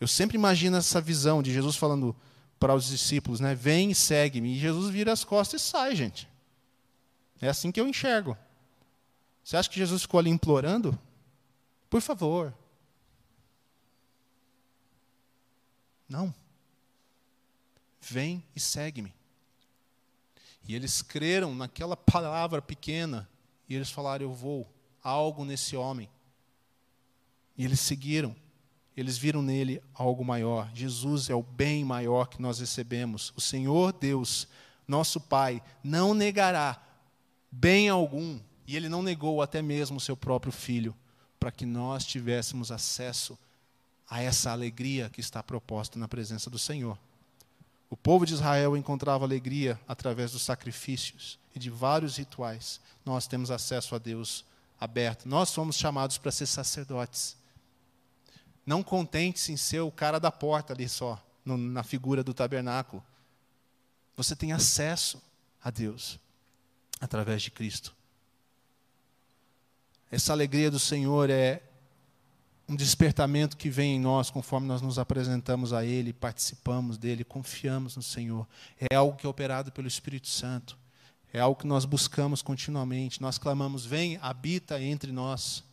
Eu 0.00 0.06
sempre 0.06 0.36
imagino 0.36 0.76
essa 0.76 1.00
visão 1.00 1.42
de 1.42 1.52
Jesus 1.52 1.74
falando 1.74 2.14
para 2.56 2.72
os 2.72 2.86
discípulos, 2.86 3.40
né? 3.40 3.52
Vem 3.52 3.90
e 3.90 3.96
segue-me. 3.96 4.54
E 4.54 4.60
Jesus 4.60 4.92
vira 4.92 5.10
as 5.10 5.24
costas 5.24 5.60
e 5.60 5.64
sai, 5.64 5.96
gente. 5.96 6.28
É 7.40 7.48
assim 7.48 7.72
que 7.72 7.80
eu 7.80 7.88
enxergo. 7.88 8.38
Você 9.42 9.56
acha 9.56 9.68
que 9.68 9.76
Jesus 9.76 10.02
ficou 10.02 10.20
ali 10.20 10.30
implorando? 10.30 10.96
Por 11.90 12.00
favor. 12.00 12.54
Não. 16.08 16.32
Vem 18.00 18.40
e 18.54 18.60
segue-me. 18.60 19.12
E 20.66 20.74
eles 20.74 21.02
creram 21.02 21.54
naquela 21.54 21.96
palavra 21.96 22.62
pequena. 22.62 23.28
E 23.68 23.74
eles 23.74 23.90
falaram: 23.90 24.24
Eu 24.24 24.32
vou. 24.32 24.68
Algo 25.02 25.44
nesse 25.44 25.76
homem. 25.76 26.08
E 27.56 27.64
eles 27.64 27.80
seguiram. 27.80 28.34
Eles 28.96 29.18
viram 29.18 29.42
nele 29.42 29.82
algo 29.92 30.24
maior. 30.24 30.70
Jesus 30.72 31.28
é 31.28 31.34
o 31.34 31.42
bem 31.42 31.84
maior 31.84 32.26
que 32.26 32.40
nós 32.40 32.60
recebemos. 32.60 33.32
O 33.36 33.40
Senhor 33.40 33.92
Deus, 33.92 34.46
nosso 34.86 35.20
Pai, 35.20 35.62
não 35.82 36.14
negará 36.14 36.80
bem 37.50 37.88
algum. 37.88 38.38
E 38.66 38.76
ele 38.76 38.88
não 38.88 39.02
negou 39.02 39.42
até 39.42 39.60
mesmo 39.60 39.98
o 39.98 40.00
seu 40.00 40.16
próprio 40.16 40.52
filho, 40.52 40.94
para 41.38 41.50
que 41.50 41.66
nós 41.66 42.06
tivéssemos 42.06 42.72
acesso 42.72 43.38
a 44.08 44.22
essa 44.22 44.50
alegria 44.50 45.10
que 45.10 45.20
está 45.20 45.42
proposta 45.42 45.98
na 45.98 46.08
presença 46.08 46.48
do 46.48 46.58
Senhor. 46.58 46.98
O 47.94 47.96
povo 47.96 48.26
de 48.26 48.34
Israel 48.34 48.76
encontrava 48.76 49.24
alegria 49.24 49.80
através 49.86 50.32
dos 50.32 50.42
sacrifícios 50.42 51.38
e 51.54 51.60
de 51.60 51.70
vários 51.70 52.16
rituais. 52.16 52.80
Nós 53.04 53.28
temos 53.28 53.52
acesso 53.52 53.94
a 53.94 53.98
Deus 53.98 54.44
aberto. 54.80 55.28
Nós 55.28 55.50
somos 55.50 55.76
chamados 55.76 56.18
para 56.18 56.32
ser 56.32 56.46
sacerdotes. 56.46 57.36
Não 58.66 58.82
contente-se 58.82 59.52
em 59.52 59.56
ser 59.56 59.78
o 59.78 59.92
cara 59.92 60.18
da 60.18 60.32
porta 60.32 60.72
ali 60.72 60.88
só, 60.88 61.24
no, 61.44 61.56
na 61.56 61.84
figura 61.84 62.24
do 62.24 62.34
tabernáculo. 62.34 63.00
Você 64.16 64.34
tem 64.34 64.52
acesso 64.52 65.22
a 65.62 65.70
Deus 65.70 66.18
através 67.00 67.42
de 67.42 67.52
Cristo. 67.52 67.94
Essa 70.10 70.32
alegria 70.32 70.68
do 70.68 70.80
Senhor 70.80 71.30
é 71.30 71.62
um 72.68 72.74
despertamento 72.74 73.56
que 73.56 73.68
vem 73.68 73.96
em 73.96 74.00
nós 74.00 74.30
conforme 74.30 74.66
nós 74.66 74.80
nos 74.80 74.98
apresentamos 74.98 75.72
a 75.72 75.84
Ele, 75.84 76.12
participamos 76.12 76.96
dele, 76.96 77.22
confiamos 77.22 77.96
no 77.96 78.02
Senhor. 78.02 78.46
É 78.78 78.94
algo 78.94 79.16
que 79.16 79.26
é 79.26 79.28
operado 79.28 79.70
pelo 79.70 79.86
Espírito 79.86 80.28
Santo. 80.28 80.78
É 81.32 81.40
algo 81.40 81.60
que 81.60 81.66
nós 81.66 81.84
buscamos 81.84 82.40
continuamente. 82.40 83.20
Nós 83.20 83.38
clamamos: 83.38 83.84
Vem, 83.84 84.18
habita 84.22 84.80
entre 84.80 85.12
nós. 85.12 85.64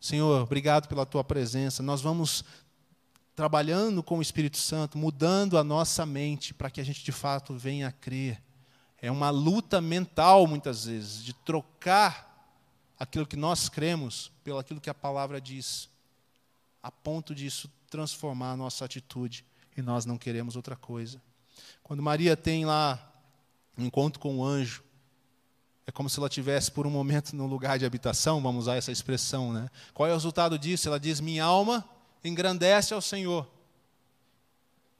Senhor, 0.00 0.42
obrigado 0.42 0.88
pela 0.88 1.04
tua 1.04 1.22
presença. 1.22 1.82
Nós 1.82 2.00
vamos 2.00 2.44
trabalhando 3.34 4.02
com 4.02 4.18
o 4.18 4.22
Espírito 4.22 4.58
Santo, 4.58 4.96
mudando 4.96 5.58
a 5.58 5.64
nossa 5.64 6.04
mente 6.06 6.54
para 6.54 6.70
que 6.70 6.80
a 6.80 6.84
gente 6.84 7.04
de 7.04 7.12
fato 7.12 7.54
venha 7.54 7.88
a 7.88 7.92
crer. 7.92 8.40
É 9.00 9.10
uma 9.10 9.30
luta 9.30 9.80
mental, 9.80 10.46
muitas 10.46 10.86
vezes, 10.86 11.24
de 11.24 11.32
trocar 11.32 12.31
aquilo 13.02 13.26
que 13.26 13.34
nós 13.34 13.68
cremos 13.68 14.30
pelo 14.44 14.60
aquilo 14.60 14.80
que 14.80 14.88
a 14.88 14.94
palavra 14.94 15.40
diz, 15.40 15.88
a 16.80 16.88
ponto 16.88 17.34
disso 17.34 17.68
transformar 17.90 18.52
a 18.52 18.56
nossa 18.56 18.84
atitude 18.84 19.44
e 19.76 19.82
nós 19.82 20.06
não 20.06 20.16
queremos 20.16 20.54
outra 20.54 20.76
coisa. 20.76 21.20
Quando 21.82 22.00
Maria 22.00 22.36
tem 22.36 22.64
lá 22.64 23.12
um 23.76 23.84
encontro 23.84 24.20
com 24.20 24.38
o 24.38 24.44
anjo, 24.44 24.84
é 25.84 25.90
como 25.90 26.08
se 26.08 26.16
ela 26.16 26.28
tivesse 26.28 26.70
por 26.70 26.86
um 26.86 26.90
momento 26.90 27.34
no 27.34 27.44
lugar 27.44 27.76
de 27.76 27.84
habitação, 27.84 28.40
vamos 28.40 28.64
usar 28.64 28.76
essa 28.76 28.92
expressão, 28.92 29.52
né? 29.52 29.68
Qual 29.92 30.08
é 30.08 30.12
o 30.12 30.14
resultado 30.14 30.56
disso? 30.56 30.86
Ela 30.86 31.00
diz: 31.00 31.18
"Minha 31.18 31.44
alma 31.44 31.84
engrandece 32.22 32.94
ao 32.94 33.02
Senhor, 33.02 33.50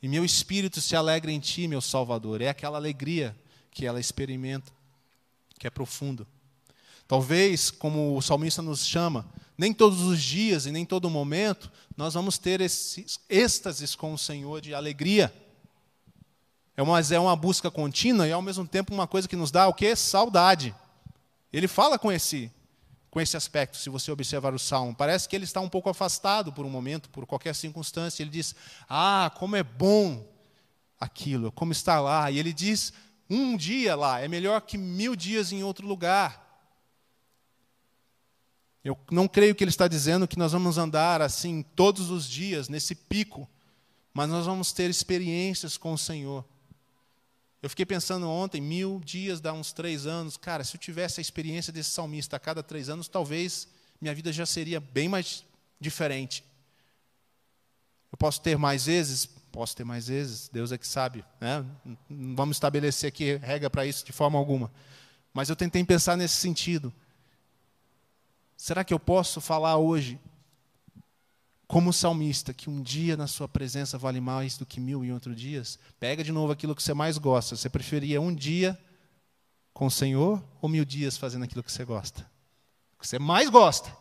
e 0.02 0.08
meu 0.08 0.24
espírito 0.24 0.80
se 0.80 0.96
alegra 0.96 1.30
em 1.30 1.38
ti, 1.38 1.68
meu 1.68 1.80
Salvador". 1.80 2.42
É 2.42 2.48
aquela 2.48 2.78
alegria 2.78 3.38
que 3.70 3.86
ela 3.86 4.00
experimenta, 4.00 4.72
que 5.56 5.68
é 5.68 5.70
profunda. 5.70 6.26
Talvez, 7.12 7.70
como 7.70 8.16
o 8.16 8.22
salmista 8.22 8.62
nos 8.62 8.86
chama, 8.86 9.26
nem 9.58 9.74
todos 9.74 10.00
os 10.00 10.18
dias 10.18 10.64
e 10.64 10.72
nem 10.72 10.82
todo 10.82 11.10
momento 11.10 11.70
nós 11.94 12.14
vamos 12.14 12.38
ter 12.38 12.62
esses 12.62 13.20
êxtases 13.28 13.94
com 13.94 14.14
o 14.14 14.18
Senhor 14.18 14.62
de 14.62 14.72
alegria. 14.72 15.30
É 16.74 16.82
uma, 16.82 16.98
é 17.00 17.18
uma 17.18 17.36
busca 17.36 17.70
contínua 17.70 18.26
e 18.26 18.32
ao 18.32 18.40
mesmo 18.40 18.66
tempo 18.66 18.94
uma 18.94 19.06
coisa 19.06 19.28
que 19.28 19.36
nos 19.36 19.50
dá 19.50 19.68
o 19.68 19.74
que? 19.74 19.94
Saudade. 19.94 20.74
Ele 21.52 21.68
fala 21.68 21.98
com 21.98 22.10
esse, 22.10 22.50
com 23.10 23.20
esse 23.20 23.36
aspecto, 23.36 23.76
se 23.76 23.90
você 23.90 24.10
observar 24.10 24.54
o 24.54 24.58
salmo. 24.58 24.94
Parece 24.94 25.28
que 25.28 25.36
ele 25.36 25.44
está 25.44 25.60
um 25.60 25.68
pouco 25.68 25.90
afastado 25.90 26.50
por 26.50 26.64
um 26.64 26.70
momento, 26.70 27.10
por 27.10 27.26
qualquer 27.26 27.54
circunstância. 27.54 28.22
Ele 28.22 28.30
diz: 28.30 28.54
Ah, 28.88 29.30
como 29.36 29.54
é 29.54 29.62
bom 29.62 30.26
aquilo, 30.98 31.52
como 31.52 31.72
está 31.72 32.00
lá. 32.00 32.30
E 32.30 32.38
ele 32.38 32.54
diz: 32.54 32.90
Um 33.28 33.54
dia 33.54 33.94
lá 33.94 34.18
é 34.18 34.28
melhor 34.28 34.62
que 34.62 34.78
mil 34.78 35.14
dias 35.14 35.52
em 35.52 35.62
outro 35.62 35.86
lugar. 35.86 36.41
Eu 38.84 38.98
não 39.10 39.28
creio 39.28 39.54
que 39.54 39.62
ele 39.62 39.70
está 39.70 39.86
dizendo 39.86 40.26
que 40.26 40.38
nós 40.38 40.52
vamos 40.52 40.76
andar 40.76 41.22
assim 41.22 41.62
todos 41.76 42.10
os 42.10 42.28
dias, 42.28 42.68
nesse 42.68 42.94
pico, 42.94 43.48
mas 44.12 44.28
nós 44.28 44.46
vamos 44.46 44.72
ter 44.72 44.90
experiências 44.90 45.76
com 45.76 45.92
o 45.92 45.98
Senhor. 45.98 46.44
Eu 47.62 47.70
fiquei 47.70 47.86
pensando 47.86 48.28
ontem, 48.28 48.60
mil 48.60 49.00
dias 49.04 49.40
dá 49.40 49.52
uns 49.52 49.72
três 49.72 50.04
anos. 50.04 50.36
Cara, 50.36 50.64
se 50.64 50.74
eu 50.74 50.80
tivesse 50.80 51.20
a 51.20 51.22
experiência 51.22 51.72
desse 51.72 51.90
salmista 51.90 52.36
a 52.36 52.40
cada 52.40 52.60
três 52.60 52.88
anos, 52.88 53.06
talvez 53.06 53.68
minha 54.00 54.12
vida 54.12 54.32
já 54.32 54.44
seria 54.44 54.80
bem 54.80 55.08
mais 55.08 55.44
diferente. 55.78 56.44
Eu 58.10 58.18
posso 58.18 58.40
ter 58.42 58.58
mais 58.58 58.86
vezes? 58.86 59.26
Posso 59.52 59.76
ter 59.76 59.84
mais 59.84 60.08
vezes, 60.08 60.48
Deus 60.48 60.72
é 60.72 60.78
que 60.78 60.86
sabe. 60.86 61.24
Né? 61.40 61.64
Não 62.10 62.34
vamos 62.34 62.56
estabelecer 62.56 63.06
aqui 63.06 63.36
regra 63.36 63.70
para 63.70 63.86
isso 63.86 64.04
de 64.04 64.12
forma 64.12 64.38
alguma. 64.38 64.72
Mas 65.32 65.48
eu 65.48 65.54
tentei 65.54 65.84
pensar 65.84 66.16
nesse 66.16 66.34
sentido. 66.34 66.92
Será 68.62 68.84
que 68.84 68.94
eu 68.94 69.00
posso 69.00 69.40
falar 69.40 69.76
hoje, 69.76 70.20
como 71.66 71.92
salmista, 71.92 72.54
que 72.54 72.70
um 72.70 72.80
dia 72.80 73.16
na 73.16 73.26
sua 73.26 73.48
presença 73.48 73.98
vale 73.98 74.20
mais 74.20 74.56
do 74.56 74.64
que 74.64 74.78
mil 74.78 75.04
em 75.04 75.10
outros 75.10 75.34
dias? 75.34 75.80
Pega 75.98 76.22
de 76.22 76.30
novo 76.30 76.52
aquilo 76.52 76.72
que 76.72 76.80
você 76.80 76.94
mais 76.94 77.18
gosta. 77.18 77.56
Você 77.56 77.68
preferia 77.68 78.20
um 78.20 78.32
dia 78.32 78.78
com 79.74 79.86
o 79.86 79.90
Senhor 79.90 80.40
ou 80.60 80.68
mil 80.68 80.84
dias 80.84 81.16
fazendo 81.16 81.42
aquilo 81.42 81.60
que 81.60 81.72
você 81.72 81.84
gosta? 81.84 82.20
O 82.94 83.00
que 83.00 83.08
você 83.08 83.18
mais 83.18 83.50
gosta. 83.50 83.92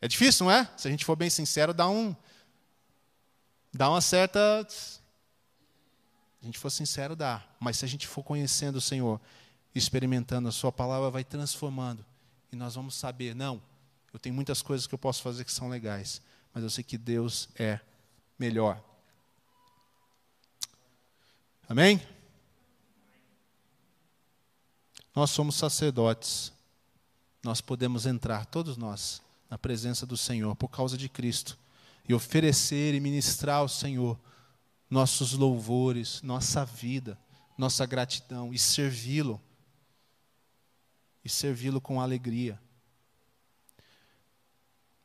É 0.00 0.06
difícil, 0.06 0.46
não 0.46 0.52
é? 0.52 0.70
Se 0.76 0.86
a 0.86 0.90
gente 0.92 1.04
for 1.04 1.16
bem 1.16 1.30
sincero, 1.30 1.74
dá 1.74 1.88
um. 1.88 2.14
dá 3.74 3.90
uma 3.90 4.00
certa. 4.00 4.40
a 6.40 6.46
gente 6.46 6.60
for 6.60 6.70
sincero, 6.70 7.16
dá. 7.16 7.44
Mas 7.58 7.78
se 7.78 7.84
a 7.84 7.88
gente 7.88 8.06
for 8.06 8.22
conhecendo 8.22 8.76
o 8.76 8.80
Senhor, 8.80 9.20
experimentando 9.74 10.48
a 10.48 10.52
Sua 10.52 10.70
palavra, 10.70 11.10
vai 11.10 11.24
transformando. 11.24 12.06
E 12.52 12.56
nós 12.56 12.74
vamos 12.74 12.94
saber, 12.94 13.34
não, 13.34 13.62
eu 14.12 14.18
tenho 14.18 14.34
muitas 14.34 14.62
coisas 14.62 14.86
que 14.86 14.94
eu 14.94 14.98
posso 14.98 15.22
fazer 15.22 15.44
que 15.44 15.52
são 15.52 15.68
legais, 15.68 16.22
mas 16.52 16.62
eu 16.62 16.70
sei 16.70 16.82
que 16.82 16.96
Deus 16.96 17.48
é 17.56 17.80
melhor. 18.38 18.82
Amém? 21.68 22.00
Nós 25.14 25.30
somos 25.30 25.56
sacerdotes. 25.56 26.52
Nós 27.42 27.60
podemos 27.60 28.06
entrar, 28.06 28.46
todos 28.46 28.76
nós, 28.76 29.22
na 29.48 29.56
presença 29.56 30.06
do 30.06 30.16
Senhor 30.16 30.54
por 30.56 30.68
causa 30.68 30.96
de 30.96 31.08
Cristo 31.08 31.58
e 32.08 32.14
oferecer 32.14 32.94
e 32.94 33.00
ministrar 33.00 33.56
ao 33.56 33.68
Senhor 33.68 34.18
nossos 34.90 35.34
louvores, 35.34 36.22
nossa 36.22 36.64
vida, 36.64 37.18
nossa 37.56 37.84
gratidão 37.84 38.52
e 38.52 38.58
servi-lo. 38.58 39.40
E 41.28 41.30
servi-lo 41.30 41.78
com 41.78 42.00
alegria. 42.00 42.58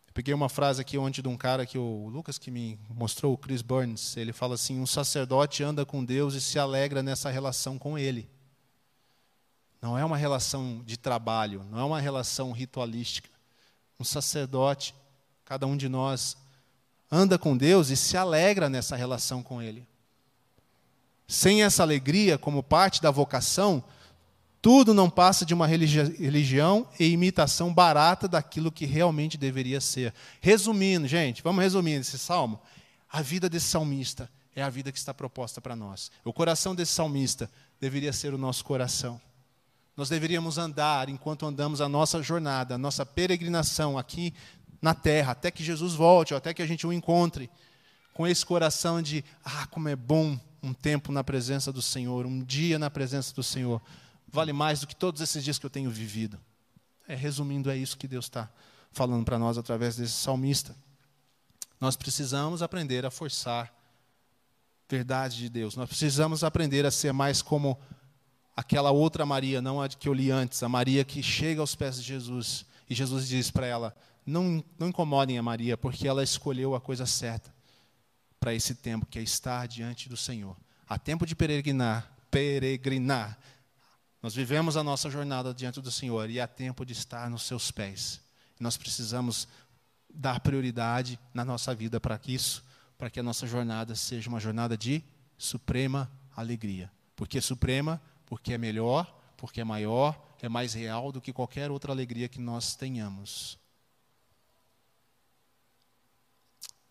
Eu 0.08 0.14
peguei 0.14 0.34
uma 0.34 0.48
frase 0.48 0.80
aqui 0.80 0.98
ontem 0.98 1.22
de 1.22 1.28
um 1.28 1.36
cara 1.36 1.66
que 1.66 1.78
o 1.78 2.08
Lucas 2.08 2.38
que 2.38 2.50
me 2.50 2.80
mostrou, 2.90 3.34
o 3.34 3.38
Chris 3.38 3.62
Burns, 3.62 4.16
ele 4.16 4.32
fala 4.32 4.56
assim: 4.56 4.80
"Um 4.80 4.86
sacerdote 4.86 5.64
anda 5.64 5.86
com 5.86 6.02
Deus 6.02 6.34
e 6.34 6.40
se 6.40 6.58
alegra 6.58 7.04
nessa 7.04 7.30
relação 7.30 7.78
com 7.78 8.00
ele". 8.00 8.30
Não 9.82 9.98
é 9.98 10.06
uma 10.06 10.16
relação 10.16 10.82
de 10.86 10.96
trabalho, 10.96 11.62
não 11.70 11.78
é 11.78 11.84
uma 11.84 12.00
relação 12.00 12.54
ritualística. 12.54 13.30
Um 14.00 14.06
sacerdote, 14.06 14.96
cada 15.44 15.68
um 15.68 15.76
de 15.76 15.90
nós 15.90 16.38
anda 17.12 17.38
com 17.38 17.58
Deus 17.58 17.90
e 17.90 17.98
se 17.98 18.16
alegra 18.16 18.70
nessa 18.70 18.96
relação 18.96 19.44
com 19.44 19.62
Ele. 19.62 19.86
Sem 21.28 21.64
essa 21.64 21.84
alegria, 21.84 22.38
como 22.38 22.64
parte 22.64 23.02
da 23.02 23.12
vocação, 23.12 23.84
tudo 24.64 24.94
não 24.94 25.10
passa 25.10 25.46
de 25.46 25.54
uma 25.54 25.68
religião 25.68 26.88
e 26.98 27.08
imitação 27.08 27.74
barata 27.74 28.30
daquilo 28.30 28.72
que 28.72 28.86
realmente 28.86 29.38
deveria 29.38 29.82
ser. 29.82 30.14
Resumindo, 30.40 31.06
gente, 31.06 31.44
vamos 31.44 31.62
resumir 31.62 32.00
esse 32.00 32.18
salmo. 32.18 32.58
A 33.12 33.22
vida 33.22 33.50
desse 33.50 33.68
salmista 33.68 34.32
é 34.56 34.64
a 34.64 34.70
vida 34.70 34.90
que 34.90 34.98
está 34.98 35.14
proposta 35.14 35.60
para 35.60 35.76
nós. 35.76 36.10
O 36.24 36.32
coração 36.32 36.74
desse 36.74 36.94
salmista 36.94 37.52
deveria 37.78 38.14
ser 38.14 38.34
o 38.34 38.38
nosso 38.38 38.64
coração. 38.64 39.20
Nós 39.98 40.08
deveríamos 40.08 40.58
andar 40.58 41.10
enquanto 41.10 41.46
andamos 41.46 41.82
a 41.82 41.90
nossa 41.90 42.24
jornada, 42.24 42.76
a 42.76 42.78
nossa 42.78 43.06
peregrinação 43.06 43.98
aqui 43.98 44.34
na 44.82 44.94
terra, 44.94 45.34
até 45.34 45.52
que 45.52 45.62
Jesus 45.62 45.94
volte, 45.94 46.34
ou 46.34 46.38
até 46.38 46.54
que 46.54 46.62
a 46.62 46.66
gente 46.66 46.88
o 46.88 46.94
encontre, 46.94 47.50
com 48.14 48.26
esse 48.26 48.46
coração 48.46 49.02
de, 49.02 49.26
ah, 49.44 49.68
como 49.68 49.90
é 49.90 49.96
bom 49.96 50.40
um 50.64 50.74
tempo 50.74 51.12
na 51.12 51.22
presença 51.22 51.70
do 51.70 51.82
Senhor, 51.82 52.26
um 52.26 52.42
dia 52.42 52.80
na 52.80 52.90
presença 52.90 53.36
do 53.36 53.44
Senhor, 53.44 53.82
vale 54.34 54.52
mais 54.52 54.82
do 54.82 54.88
que 54.88 54.96
todos 54.96 55.22
esses 55.22 55.44
dias 55.44 55.60
que 55.60 55.66
eu 55.66 55.70
tenho 55.70 55.92
vivido. 55.92 56.40
É, 57.08 57.16
resumindo, 57.16 57.70
é 57.70 57.78
isso 57.78 57.98
que 57.98 58.08
Deus 58.08 58.26
está 58.26 58.50
falando 58.92 59.24
para 59.24 59.38
nós 59.38 59.58
através 59.58 59.96
desse 59.96 60.14
salmista. 60.14 60.76
Nós 61.80 61.96
precisamos 61.96 62.64
aprender 62.64 63.06
a 63.06 63.12
forçar 63.12 63.72
verdade 64.90 65.38
de 65.38 65.50
Deus. 65.50 65.76
Nós 65.76 65.88
precisamos 65.88 66.44
aprender 66.44 66.86
a 66.86 66.92
ser 66.92 67.14
mais 67.14 67.42
como 67.42 67.80
aquela 68.56 68.92
outra 68.92 69.26
Maria, 69.26 69.62
não 69.62 69.82
a 69.82 69.88
que 69.88 70.10
eu 70.10 70.14
li 70.14 70.32
antes, 70.32 70.64
a 70.64 70.70
Maria 70.70 71.06
que 71.06 71.22
chega 71.22 71.62
aos 71.62 71.76
pés 71.76 71.98
de 71.98 72.02
Jesus. 72.02 72.66
E 72.90 72.96
Jesus 72.96 73.28
diz 73.28 73.52
para 73.52 73.68
ela: 73.68 73.96
não, 74.26 74.64
não 74.80 74.90
incomodem 74.90 75.38
a 75.38 75.44
Maria, 75.44 75.78
porque 75.78 76.08
ela 76.08 76.24
escolheu 76.24 76.74
a 76.74 76.82
coisa 76.82 77.06
certa 77.06 77.54
para 78.40 78.54
esse 78.54 78.76
tempo, 78.76 79.06
que 79.06 79.20
é 79.20 79.22
estar 79.22 79.68
diante 79.68 80.10
do 80.10 80.18
Senhor. 80.18 80.56
Há 80.88 80.98
tempo 80.98 81.26
de 81.26 81.36
peregrinar, 81.36 82.12
peregrinar. 82.30 83.38
Nós 84.24 84.34
vivemos 84.34 84.78
a 84.78 84.84
nossa 84.84 85.10
jornada 85.10 85.54
diante 85.54 85.82
do 85.82 85.92
Senhor 85.92 86.30
e 86.30 86.40
há 86.40 86.48
tempo 86.48 86.86
de 86.86 86.94
estar 86.94 87.30
nos 87.30 87.44
seus 87.44 87.72
pés. 87.72 88.22
Nós 88.58 88.78
precisamos 88.78 89.50
dar 90.10 90.40
prioridade 90.40 91.20
na 91.34 91.44
nossa 91.44 91.76
vida 91.76 92.00
para 92.00 92.18
isso, 92.26 92.64
para 92.98 93.10
que 93.10 93.20
a 93.20 93.24
nossa 93.24 93.46
jornada 93.46 93.96
seja 93.96 94.30
uma 94.30 94.40
jornada 94.40 94.78
de 94.78 95.04
suprema 95.38 96.10
alegria. 96.34 96.90
Porque 97.18 97.42
suprema, 97.42 98.02
porque 98.26 98.54
é 98.54 98.58
melhor, 98.58 99.14
porque 99.36 99.60
é 99.60 99.64
maior, 99.66 100.18
é 100.42 100.48
mais 100.48 100.74
real 100.74 101.12
do 101.12 101.20
que 101.20 101.34
qualquer 101.34 101.70
outra 101.70 101.92
alegria 101.92 102.30
que 102.30 102.40
nós 102.40 102.78
tenhamos. 102.78 103.60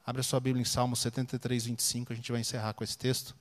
Abra 0.04 0.22
sua 0.22 0.38
Bíblia 0.38 0.60
em 0.60 0.66
Salmo 0.66 0.94
73, 0.94 1.64
25, 1.64 2.12
a 2.12 2.16
gente 2.16 2.30
vai 2.30 2.42
encerrar 2.42 2.74
com 2.74 2.84
esse 2.84 2.98
texto. 2.98 3.34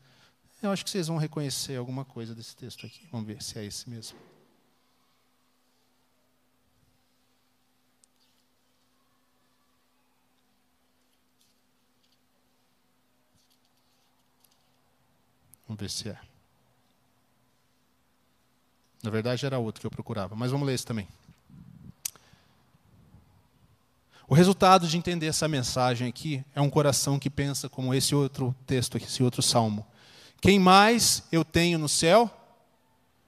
Eu 0.61 0.71
acho 0.71 0.83
que 0.83 0.91
vocês 0.91 1.07
vão 1.07 1.17
reconhecer 1.17 1.75
alguma 1.75 2.05
coisa 2.05 2.35
desse 2.35 2.55
texto 2.55 2.85
aqui. 2.85 3.07
Vamos 3.11 3.25
ver 3.25 3.41
se 3.41 3.57
é 3.57 3.65
esse 3.65 3.89
mesmo. 3.89 4.17
Vamos 15.67 15.79
ver 15.79 15.89
se 15.89 16.09
é. 16.09 16.19
Na 19.01 19.09
verdade, 19.09 19.45
era 19.45 19.57
outro 19.57 19.81
que 19.81 19.87
eu 19.87 19.91
procurava, 19.91 20.35
mas 20.35 20.51
vamos 20.51 20.67
ler 20.67 20.75
esse 20.75 20.85
também. 20.85 21.07
O 24.27 24.35
resultado 24.35 24.87
de 24.87 24.95
entender 24.95 25.25
essa 25.25 25.47
mensagem 25.47 26.07
aqui 26.07 26.45
é 26.53 26.61
um 26.61 26.69
coração 26.69 27.17
que 27.17 27.29
pensa 27.29 27.67
como 27.67 27.93
esse 27.95 28.13
outro 28.13 28.55
texto, 28.67 28.97
esse 28.97 29.23
outro 29.23 29.41
salmo. 29.41 29.85
Quem 30.41 30.59
mais 30.59 31.21
eu 31.31 31.45
tenho 31.45 31.77
no 31.77 31.87
céu, 31.87 32.29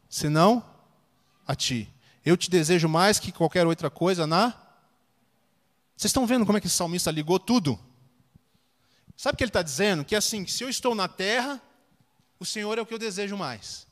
senão 0.09 0.65
a 1.45 1.55
ti? 1.55 1.87
Eu 2.25 2.35
te 2.35 2.49
desejo 2.49 2.89
mais 2.89 3.19
que 3.19 3.31
qualquer 3.31 3.67
outra 3.67 3.91
coisa 3.91 4.25
na. 4.25 4.49
Vocês 5.95 6.09
estão 6.09 6.25
vendo 6.25 6.43
como 6.43 6.57
é 6.57 6.61
que 6.61 6.65
esse 6.65 6.75
salmista 6.75 7.11
ligou 7.11 7.39
tudo? 7.39 7.79
Sabe 9.15 9.35
o 9.35 9.37
que 9.37 9.43
ele 9.43 9.49
está 9.49 9.61
dizendo? 9.61 10.03
Que 10.03 10.15
assim, 10.15 10.47
se 10.47 10.63
eu 10.63 10.69
estou 10.69 10.95
na 10.95 11.07
terra, 11.07 11.61
o 12.39 12.45
Senhor 12.45 12.79
é 12.79 12.81
o 12.81 12.85
que 12.85 12.93
eu 12.95 12.99
desejo 12.99 13.37
mais. 13.37 13.85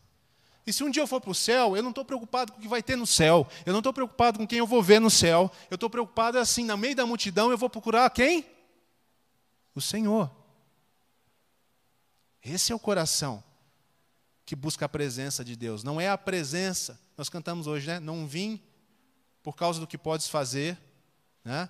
E 0.66 0.74
se 0.74 0.84
um 0.84 0.90
dia 0.90 1.04
eu 1.04 1.08
for 1.08 1.22
para 1.22 1.32
o 1.32 1.36
céu, 1.36 1.78
eu 1.78 1.84
não 1.84 1.92
estou 1.92 2.04
preocupado 2.04 2.52
com 2.52 2.58
o 2.58 2.62
que 2.62 2.68
vai 2.68 2.82
ter 2.82 2.96
no 2.96 3.06
céu. 3.06 3.48
Eu 3.66 3.72
não 3.72 3.82
estou 3.82 3.94
preocupado 3.94 4.40
com 4.40 4.48
quem 4.48 4.58
eu 4.58 4.68
vou 4.68 4.82
ver 4.82 5.00
no 5.00 5.12
céu. 5.12 5.52
Eu 5.70 5.76
estou 5.76 5.90
preocupado 5.90 6.40
assim, 6.40 6.66
no 6.66 6.76
meio 6.76 6.96
da 6.96 7.06
multidão, 7.06 7.52
eu 7.52 7.58
vou 7.58 7.70
procurar 7.70 8.10
quem? 8.10 8.46
O 9.76 9.82
Senhor. 9.82 10.41
Esse 12.44 12.72
é 12.72 12.76
o 12.76 12.80
coração 12.80 13.44
que 14.46 14.56
busca 14.56 14.86
a 14.86 14.90
presença 14.90 15.46
de 15.46 15.56
Deus. 15.56 15.84
Não 15.84 16.02
é 16.02 16.10
a 16.10 16.18
presença. 16.18 17.00
Nós 17.18 17.30
cantamos 17.30 17.68
hoje, 17.68 17.88
né? 17.88 18.00
Não 18.00 18.28
vim 18.28 18.60
por 19.44 19.56
causa 19.56 19.80
do 19.80 19.88
que 19.88 19.98
podes 19.98 20.28
fazer. 20.28 20.78
Né? 21.44 21.70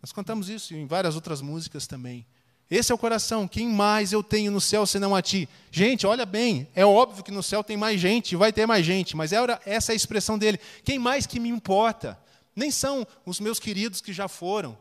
Nós 0.00 0.12
cantamos 0.12 0.48
isso 0.48 0.74
em 0.74 0.86
várias 0.86 1.14
outras 1.14 1.40
músicas 1.40 1.86
também. 1.86 2.26
Esse 2.70 2.92
é 2.92 2.94
o 2.94 2.98
coração. 2.98 3.48
Quem 3.48 3.68
mais 3.68 4.12
eu 4.12 4.22
tenho 4.22 4.50
no 4.50 4.60
céu 4.60 4.86
senão 4.86 5.14
a 5.16 5.22
ti? 5.22 5.48
Gente, 5.70 6.06
olha 6.06 6.26
bem, 6.26 6.68
é 6.74 6.84
óbvio 6.84 7.24
que 7.24 7.30
no 7.30 7.42
céu 7.42 7.64
tem 7.64 7.76
mais 7.76 8.00
gente, 8.00 8.36
vai 8.36 8.52
ter 8.52 8.66
mais 8.66 8.84
gente, 8.84 9.16
mas 9.16 9.32
essa 9.64 9.92
é 9.92 9.94
a 9.94 9.96
expressão 9.96 10.38
dele. 10.38 10.58
Quem 10.84 10.98
mais 10.98 11.26
que 11.26 11.40
me 11.40 11.48
importa? 11.48 12.18
Nem 12.54 12.70
são 12.70 13.06
os 13.24 13.40
meus 13.40 13.58
queridos 13.58 14.00
que 14.00 14.12
já 14.12 14.28
foram. 14.28 14.76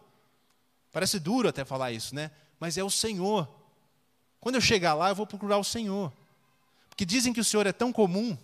Parece 0.92 1.20
duro 1.20 1.48
até 1.48 1.64
falar 1.64 1.92
isso, 1.92 2.14
né? 2.14 2.32
Mas 2.60 2.78
é 2.78 2.84
o 2.84 2.90
Senhor. 2.90 3.48
Quando 4.40 4.56
eu 4.56 4.62
chegar 4.62 4.94
lá, 4.94 5.10
eu 5.10 5.16
vou 5.16 5.28
procurar 5.28 5.58
o 5.58 5.64
Senhor. 5.64 6.12
Porque 6.90 7.06
dizem 7.06 7.34
que 7.34 7.40
o 7.40 7.44
Senhor 7.44 7.66
é 7.68 7.72
tão 7.72 7.92
comum 7.94 8.38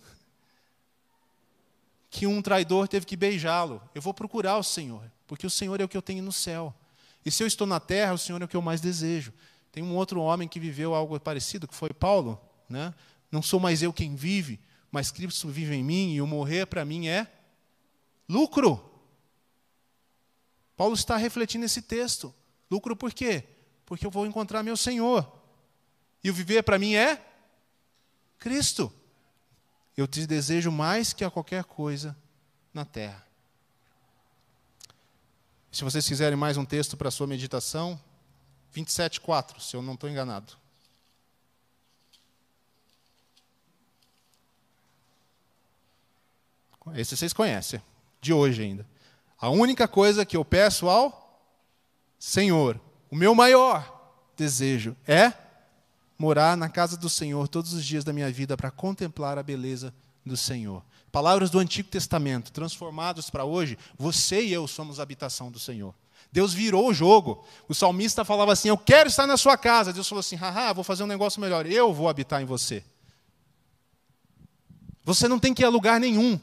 que 2.10 2.26
um 2.26 2.40
traidor 2.40 2.86
teve 2.86 3.04
que 3.04 3.16
beijá-lo. 3.16 3.82
Eu 3.94 4.00
vou 4.00 4.14
procurar 4.14 4.56
o 4.56 4.62
Senhor, 4.62 5.02
porque 5.26 5.46
o 5.46 5.50
Senhor 5.50 5.80
é 5.80 5.84
o 5.84 5.88
que 5.88 5.96
eu 5.96 6.02
tenho 6.02 6.22
no 6.22 6.30
céu. 6.32 6.72
E 7.24 7.30
se 7.30 7.42
eu 7.42 7.46
estou 7.46 7.66
na 7.66 7.80
terra, 7.80 8.12
o 8.12 8.18
Senhor 8.18 8.40
é 8.40 8.44
o 8.44 8.48
que 8.48 8.56
eu 8.56 8.62
mais 8.62 8.80
desejo. 8.80 9.32
Tem 9.72 9.82
um 9.82 9.96
outro 9.96 10.20
homem 10.20 10.46
que 10.46 10.60
viveu 10.60 10.94
algo 10.94 11.18
parecido, 11.18 11.66
que 11.66 11.74
foi 11.74 11.90
Paulo. 11.92 12.40
Né? 12.68 12.94
Não 13.32 13.42
sou 13.42 13.58
mais 13.58 13.82
eu 13.82 13.92
quem 13.92 14.14
vive, 14.14 14.60
mas 14.92 15.10
Cristo 15.10 15.48
vive 15.48 15.74
em 15.74 15.82
mim 15.82 16.14
e 16.14 16.22
o 16.22 16.26
morrer 16.26 16.66
para 16.66 16.84
mim 16.84 17.08
é 17.08 17.26
lucro. 18.28 18.92
Paulo 20.76 20.94
está 20.94 21.16
refletindo 21.16 21.64
esse 21.64 21.82
texto. 21.82 22.32
Lucro 22.70 22.94
por 22.94 23.12
quê? 23.12 23.42
Porque 23.84 24.06
eu 24.06 24.10
vou 24.10 24.26
encontrar 24.26 24.62
meu 24.62 24.76
Senhor. 24.76 25.43
E 26.24 26.30
o 26.30 26.34
viver 26.34 26.62
para 26.62 26.78
mim 26.78 26.94
é 26.94 27.22
Cristo. 28.38 28.90
Eu 29.94 30.08
te 30.08 30.26
desejo 30.26 30.72
mais 30.72 31.12
que 31.12 31.22
a 31.22 31.30
qualquer 31.30 31.64
coisa 31.64 32.16
na 32.72 32.86
terra. 32.86 33.22
Se 35.70 35.84
vocês 35.84 36.08
quiserem 36.08 36.36
mais 36.36 36.56
um 36.56 36.64
texto 36.64 36.96
para 36.96 37.08
a 37.08 37.10
sua 37.10 37.26
meditação, 37.26 38.00
27,4, 38.74 39.60
se 39.60 39.76
eu 39.76 39.82
não 39.82 39.94
estou 39.94 40.08
enganado. 40.08 40.56
Esse 46.94 47.16
vocês 47.16 47.32
conhecem, 47.32 47.82
de 48.20 48.32
hoje 48.32 48.62
ainda. 48.62 48.86
A 49.38 49.50
única 49.50 49.86
coisa 49.86 50.24
que 50.24 50.36
eu 50.36 50.44
peço 50.44 50.88
ao 50.88 51.42
Senhor, 52.18 52.80
o 53.10 53.16
meu 53.16 53.34
maior 53.34 54.14
desejo 54.36 54.96
é 55.06 55.43
morar 56.18 56.56
na 56.56 56.68
casa 56.68 56.96
do 56.96 57.08
Senhor 57.08 57.48
todos 57.48 57.72
os 57.72 57.84
dias 57.84 58.04
da 58.04 58.12
minha 58.12 58.30
vida 58.30 58.56
para 58.56 58.70
contemplar 58.70 59.38
a 59.38 59.42
beleza 59.42 59.92
do 60.24 60.36
Senhor. 60.36 60.82
Palavras 61.12 61.50
do 61.50 61.58
Antigo 61.58 61.88
Testamento, 61.88 62.50
transformados 62.50 63.30
para 63.30 63.44
hoje, 63.44 63.78
você 63.96 64.42
e 64.42 64.52
eu 64.52 64.66
somos 64.66 64.98
a 64.98 65.02
habitação 65.02 65.50
do 65.50 65.58
Senhor. 65.58 65.94
Deus 66.32 66.52
virou 66.52 66.88
o 66.88 66.92
jogo. 66.94 67.44
O 67.68 67.74
salmista 67.74 68.24
falava 68.24 68.52
assim: 68.52 68.68
Eu 68.68 68.76
quero 68.76 69.08
estar 69.08 69.24
na 69.24 69.36
sua 69.36 69.56
casa. 69.56 69.92
Deus 69.92 70.08
falou 70.08 70.18
assim: 70.18 70.34
Haha, 70.34 70.72
vou 70.72 70.82
fazer 70.82 71.04
um 71.04 71.06
negócio 71.06 71.40
melhor. 71.40 71.64
Eu 71.64 71.94
vou 71.94 72.08
habitar 72.08 72.42
em 72.42 72.44
você. 72.44 72.82
Você 75.04 75.28
não 75.28 75.38
tem 75.38 75.54
que 75.54 75.62
ir 75.62 75.66
a 75.66 75.68
lugar 75.68 76.00
nenhum 76.00 76.40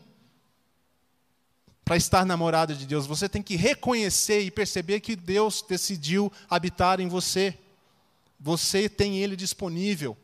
para 1.84 1.98
estar 1.98 2.26
na 2.26 2.38
morada 2.38 2.74
de 2.74 2.86
Deus. 2.86 3.06
Você 3.06 3.28
tem 3.28 3.44
que 3.44 3.58
reconhecer 3.58 4.40
e 4.40 4.50
perceber 4.50 5.02
que 5.02 5.14
Deus 5.14 5.62
decidiu 5.68 6.32
habitar 6.50 7.02
em 7.02 7.10
você. 7.10 7.58
Você 8.44 8.90
tem 8.90 9.20
Ele 9.20 9.36
disponível 9.36 10.18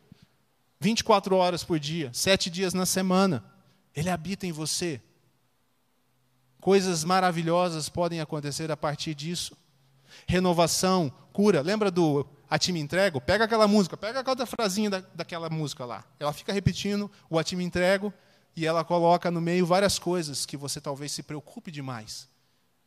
24 0.80 1.36
horas 1.36 1.62
por 1.62 1.78
dia, 1.78 2.10
sete 2.12 2.50
dias 2.50 2.74
na 2.74 2.84
semana. 2.84 3.44
Ele 3.94 4.10
habita 4.10 4.44
em 4.44 4.50
você. 4.50 5.00
Coisas 6.60 7.04
maravilhosas 7.04 7.88
podem 7.88 8.20
acontecer 8.20 8.70
a 8.72 8.76
partir 8.76 9.14
disso. 9.14 9.56
Renovação, 10.26 11.12
cura. 11.32 11.60
Lembra 11.60 11.92
do 11.92 12.26
A 12.50 12.58
Ti 12.58 12.72
Me 12.72 12.80
Entrego? 12.80 13.20
Pega 13.20 13.44
aquela 13.44 13.68
música, 13.68 13.96
pega 13.96 14.24
cada 14.24 14.44
frasinha 14.44 14.90
da, 14.90 15.00
daquela 15.14 15.48
música 15.48 15.84
lá. 15.84 16.04
Ela 16.18 16.32
fica 16.32 16.52
repetindo 16.52 17.08
o 17.30 17.38
A 17.38 17.44
Ti 17.44 17.54
Me 17.54 17.62
Entrego 17.62 18.12
e 18.56 18.66
ela 18.66 18.82
coloca 18.82 19.30
no 19.30 19.40
meio 19.40 19.64
várias 19.64 19.96
coisas 19.96 20.44
que 20.44 20.56
você 20.56 20.80
talvez 20.80 21.12
se 21.12 21.22
preocupe 21.22 21.70
demais, 21.70 22.28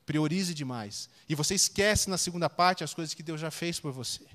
priorize 0.05 0.53
demais. 0.53 1.09
E 1.29 1.35
você 1.35 1.55
esquece 1.55 2.09
na 2.09 2.17
segunda 2.17 2.49
parte 2.49 2.83
as 2.83 2.93
coisas 2.93 3.13
que 3.13 3.23
Deus 3.23 3.39
já 3.39 3.49
fez 3.49 3.79
por 3.79 3.93
você 3.93 4.25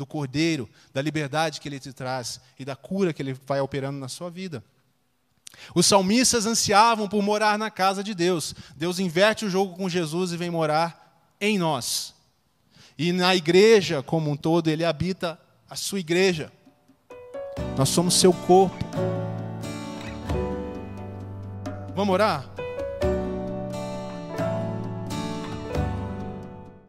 do 0.00 0.06
cordeiro, 0.06 0.66
da 0.94 1.02
liberdade 1.02 1.60
que 1.60 1.68
ele 1.68 1.78
te 1.78 1.92
traz 1.92 2.40
e 2.58 2.64
da 2.64 2.74
cura 2.74 3.12
que 3.12 3.20
ele 3.20 3.36
vai 3.46 3.60
operando 3.60 3.98
na 3.98 4.08
sua 4.08 4.30
vida. 4.30 4.64
Os 5.74 5.84
salmistas 5.84 6.46
ansiavam 6.46 7.06
por 7.06 7.22
morar 7.22 7.58
na 7.58 7.70
casa 7.70 8.02
de 8.02 8.14
Deus. 8.14 8.54
Deus 8.76 8.98
inverte 8.98 9.44
o 9.44 9.50
jogo 9.50 9.76
com 9.76 9.90
Jesus 9.90 10.32
e 10.32 10.38
vem 10.38 10.48
morar 10.50 11.22
em 11.38 11.58
nós. 11.58 12.14
E 12.96 13.12
na 13.12 13.36
igreja 13.36 14.02
como 14.02 14.30
um 14.30 14.36
todo, 14.36 14.68
ele 14.68 14.86
habita 14.86 15.38
a 15.68 15.76
sua 15.76 16.00
igreja. 16.00 16.50
Nós 17.76 17.90
somos 17.90 18.14
seu 18.14 18.32
corpo. 18.32 18.78
Vamos 21.94 22.14
orar? 22.14 22.59